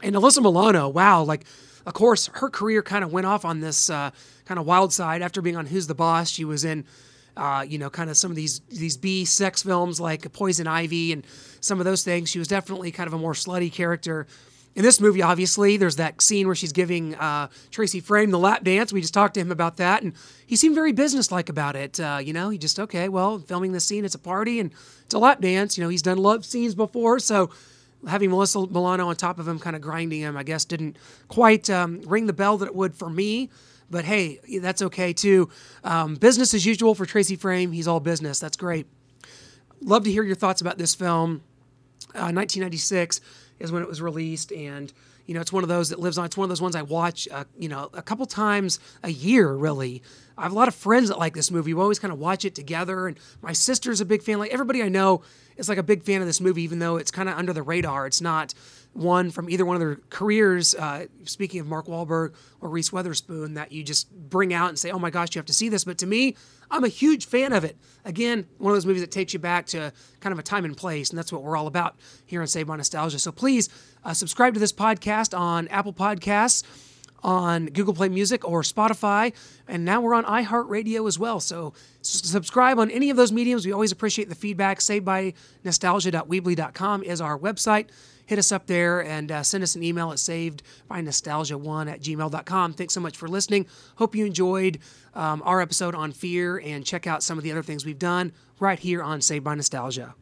And 0.04 0.14
Alyssa 0.14 0.40
Milano, 0.40 0.88
wow, 0.88 1.24
like, 1.24 1.44
of 1.84 1.94
course, 1.94 2.28
her 2.34 2.48
career 2.48 2.80
kind 2.80 3.02
of 3.02 3.12
went 3.12 3.26
off 3.26 3.44
on 3.44 3.58
this 3.58 3.90
uh, 3.90 4.12
kind 4.44 4.60
of 4.60 4.66
wild 4.66 4.92
side 4.92 5.20
after 5.20 5.42
being 5.42 5.56
on 5.56 5.66
Who's 5.66 5.88
the 5.88 5.96
Boss. 5.96 6.30
She 6.30 6.44
was 6.44 6.64
in, 6.64 6.84
uh, 7.36 7.64
you 7.68 7.78
know, 7.78 7.90
kind 7.90 8.08
of 8.08 8.16
some 8.16 8.30
of 8.30 8.36
these 8.36 8.60
these 8.68 8.96
B 8.96 9.24
sex 9.24 9.64
films 9.64 10.00
like 10.00 10.32
Poison 10.32 10.68
Ivy 10.68 11.12
and 11.12 11.26
some 11.60 11.80
of 11.80 11.84
those 11.86 12.04
things. 12.04 12.30
She 12.30 12.38
was 12.38 12.46
definitely 12.46 12.92
kind 12.92 13.08
of 13.08 13.14
a 13.14 13.18
more 13.18 13.32
slutty 13.32 13.72
character. 13.72 14.28
In 14.74 14.82
this 14.82 15.00
movie, 15.00 15.22
obviously, 15.22 15.76
there's 15.76 15.96
that 15.96 16.20
scene 16.20 16.46
where 16.46 16.56
she's 16.56 16.72
giving 16.72 17.14
uh, 17.14 17.48
Tracy 17.70 18.02
Fraim 18.02 18.32
the 18.32 18.38
lap 18.38 18.64
dance. 18.64 18.92
We 18.92 19.00
just 19.00 19.14
talked 19.14 19.34
to 19.34 19.40
him 19.40 19.52
about 19.52 19.76
that, 19.76 20.02
and 20.02 20.14
he 20.46 20.56
seemed 20.56 20.74
very 20.74 20.92
businesslike 20.92 21.48
about 21.48 21.76
it. 21.76 22.00
Uh, 22.00 22.18
you 22.20 22.32
know, 22.32 22.50
he 22.50 22.58
just 22.58 22.80
okay, 22.80 23.08
well, 23.08 23.38
filming 23.38 23.70
this 23.72 23.84
scene, 23.84 24.04
it's 24.04 24.16
a 24.16 24.18
party 24.18 24.58
and 24.58 24.72
it's 25.04 25.14
a 25.14 25.18
lap 25.18 25.40
dance. 25.40 25.78
You 25.78 25.84
know, 25.84 25.90
he's 25.90 26.02
done 26.02 26.18
love 26.18 26.44
scenes 26.44 26.74
before, 26.74 27.20
so 27.20 27.50
having 28.08 28.30
Melissa 28.30 28.66
Milano 28.66 29.08
on 29.08 29.16
top 29.16 29.38
of 29.38 29.46
him, 29.46 29.60
kind 29.60 29.76
of 29.76 29.82
grinding 29.82 30.20
him, 30.20 30.36
I 30.36 30.42
guess 30.42 30.64
didn't 30.64 30.96
quite 31.28 31.70
um, 31.70 32.02
ring 32.02 32.26
the 32.26 32.32
bell 32.32 32.58
that 32.58 32.66
it 32.66 32.74
would 32.74 32.96
for 32.96 33.08
me. 33.08 33.50
But 33.90 34.04
hey, 34.04 34.40
that's 34.60 34.82
okay 34.82 35.12
too. 35.12 35.50
Um, 35.84 36.16
business 36.16 36.52
as 36.52 36.66
usual 36.66 36.96
for 36.96 37.06
Tracy 37.06 37.36
Fraim. 37.36 37.72
He's 37.72 37.86
all 37.86 38.00
business. 38.00 38.40
That's 38.40 38.56
great. 38.56 38.86
Love 39.80 40.02
to 40.04 40.10
hear 40.10 40.24
your 40.24 40.34
thoughts 40.34 40.60
about 40.60 40.78
this 40.78 40.94
film. 40.94 41.42
Uh, 42.14 42.30
1996 42.30 43.20
is 43.58 43.72
when 43.72 43.82
it 43.82 43.88
was 43.88 44.02
released, 44.02 44.52
and 44.52 44.92
you 45.26 45.34
know 45.34 45.40
it's 45.40 45.52
one 45.52 45.62
of 45.62 45.68
those 45.68 45.90
that 45.90 45.98
lives 45.98 46.18
on. 46.18 46.26
It's 46.26 46.36
one 46.36 46.44
of 46.44 46.48
those 46.50 46.62
ones 46.62 46.76
I 46.76 46.82
watch, 46.82 47.28
uh, 47.30 47.44
you 47.58 47.68
know, 47.68 47.90
a 47.94 48.02
couple 48.02 48.26
times 48.26 48.78
a 49.02 49.10
year. 49.10 49.52
Really, 49.52 50.02
I 50.36 50.42
have 50.42 50.52
a 50.52 50.54
lot 50.54 50.68
of 50.68 50.74
friends 50.74 51.08
that 51.08 51.18
like 51.18 51.34
this 51.34 51.50
movie. 51.50 51.74
We 51.74 51.80
always 51.80 51.98
kind 51.98 52.12
of 52.12 52.18
watch 52.18 52.44
it 52.44 52.54
together, 52.54 53.06
and 53.06 53.18
my 53.42 53.52
sister's 53.52 54.00
a 54.00 54.04
big 54.04 54.22
fan. 54.22 54.38
Like 54.38 54.52
everybody 54.52 54.82
I 54.82 54.88
know 54.88 55.22
is 55.56 55.68
like 55.68 55.78
a 55.78 55.82
big 55.82 56.02
fan 56.02 56.20
of 56.20 56.26
this 56.26 56.40
movie, 56.40 56.62
even 56.62 56.78
though 56.78 56.96
it's 56.96 57.10
kind 57.10 57.28
of 57.28 57.36
under 57.36 57.52
the 57.52 57.62
radar. 57.62 58.06
It's 58.06 58.20
not 58.20 58.54
one 58.92 59.30
from 59.30 59.50
either 59.50 59.64
one 59.64 59.76
of 59.76 59.80
their 59.80 59.96
careers. 60.10 60.74
Uh, 60.74 61.06
speaking 61.24 61.60
of 61.60 61.66
Mark 61.66 61.86
Wahlberg 61.86 62.34
or 62.60 62.68
Reese 62.68 62.92
Witherspoon, 62.92 63.54
that 63.54 63.72
you 63.72 63.82
just 63.82 64.10
bring 64.12 64.52
out 64.52 64.68
and 64.68 64.78
say, 64.78 64.90
"Oh 64.90 64.98
my 64.98 65.10
gosh, 65.10 65.34
you 65.34 65.38
have 65.38 65.46
to 65.46 65.54
see 65.54 65.68
this." 65.68 65.84
But 65.84 65.98
to 65.98 66.06
me, 66.06 66.36
I'm 66.70 66.84
a 66.84 66.88
huge 66.88 67.26
fan 67.26 67.52
of 67.52 67.64
it. 67.64 67.76
Again, 68.04 68.46
one 68.58 68.72
of 68.72 68.76
those 68.76 68.86
movies 68.86 69.02
that 69.02 69.10
takes 69.10 69.32
you 69.32 69.38
back 69.38 69.66
to 69.66 69.92
kind 70.20 70.32
of 70.32 70.38
a 70.38 70.42
time 70.42 70.64
and 70.64 70.76
place, 70.76 71.10
and 71.10 71.18
that's 71.18 71.32
what 71.32 71.42
we're 71.42 71.56
all 71.56 71.66
about 71.66 71.96
here 72.26 72.40
on 72.40 72.46
Save 72.46 72.66
by 72.66 72.76
Nostalgia. 72.76 73.18
So 73.18 73.30
please 73.30 73.68
uh, 74.04 74.14
subscribe 74.14 74.54
to 74.54 74.60
this 74.60 74.72
podcast 74.72 75.38
on 75.38 75.68
Apple 75.68 75.92
Podcasts, 75.92 76.64
on 77.24 77.66
Google 77.66 77.94
Play 77.94 78.08
Music, 78.08 78.46
or 78.46 78.62
Spotify, 78.62 79.32
and 79.66 79.84
now 79.84 80.00
we're 80.00 80.14
on 80.14 80.24
iHeartRadio 80.24 81.08
as 81.08 81.18
well. 81.18 81.40
So 81.40 81.72
subscribe 82.02 82.78
on 82.78 82.90
any 82.90 83.10
of 83.10 83.16
those 83.16 83.32
mediums. 83.32 83.66
We 83.66 83.72
always 83.72 83.90
appreciate 83.90 84.28
the 84.28 84.34
feedback. 84.34 84.80
Saved 84.80 85.04
by 85.04 85.32
nostalgia.weebly.com 85.64 87.02
is 87.02 87.20
our 87.20 87.38
website. 87.38 87.88
Hit 88.26 88.38
us 88.38 88.52
up 88.52 88.66
there 88.66 89.04
and 89.04 89.30
uh, 89.30 89.42
send 89.42 89.62
us 89.62 89.74
an 89.74 89.82
email 89.82 90.10
at 90.10 90.18
savedbynostalgia1 90.18 91.90
at 91.90 92.00
gmail.com. 92.00 92.72
Thanks 92.72 92.94
so 92.94 93.00
much 93.00 93.16
for 93.16 93.28
listening. 93.28 93.66
Hope 93.96 94.14
you 94.14 94.24
enjoyed 94.24 94.78
um, 95.14 95.42
our 95.44 95.60
episode 95.60 95.94
on 95.94 96.12
fear 96.12 96.58
and 96.58 96.86
check 96.86 97.06
out 97.06 97.22
some 97.22 97.36
of 97.36 97.44
the 97.44 97.52
other 97.52 97.62
things 97.62 97.84
we've 97.84 97.98
done 97.98 98.32
right 98.60 98.78
here 98.78 99.02
on 99.02 99.20
Saved 99.20 99.44
by 99.44 99.54
Nostalgia. 99.54 100.14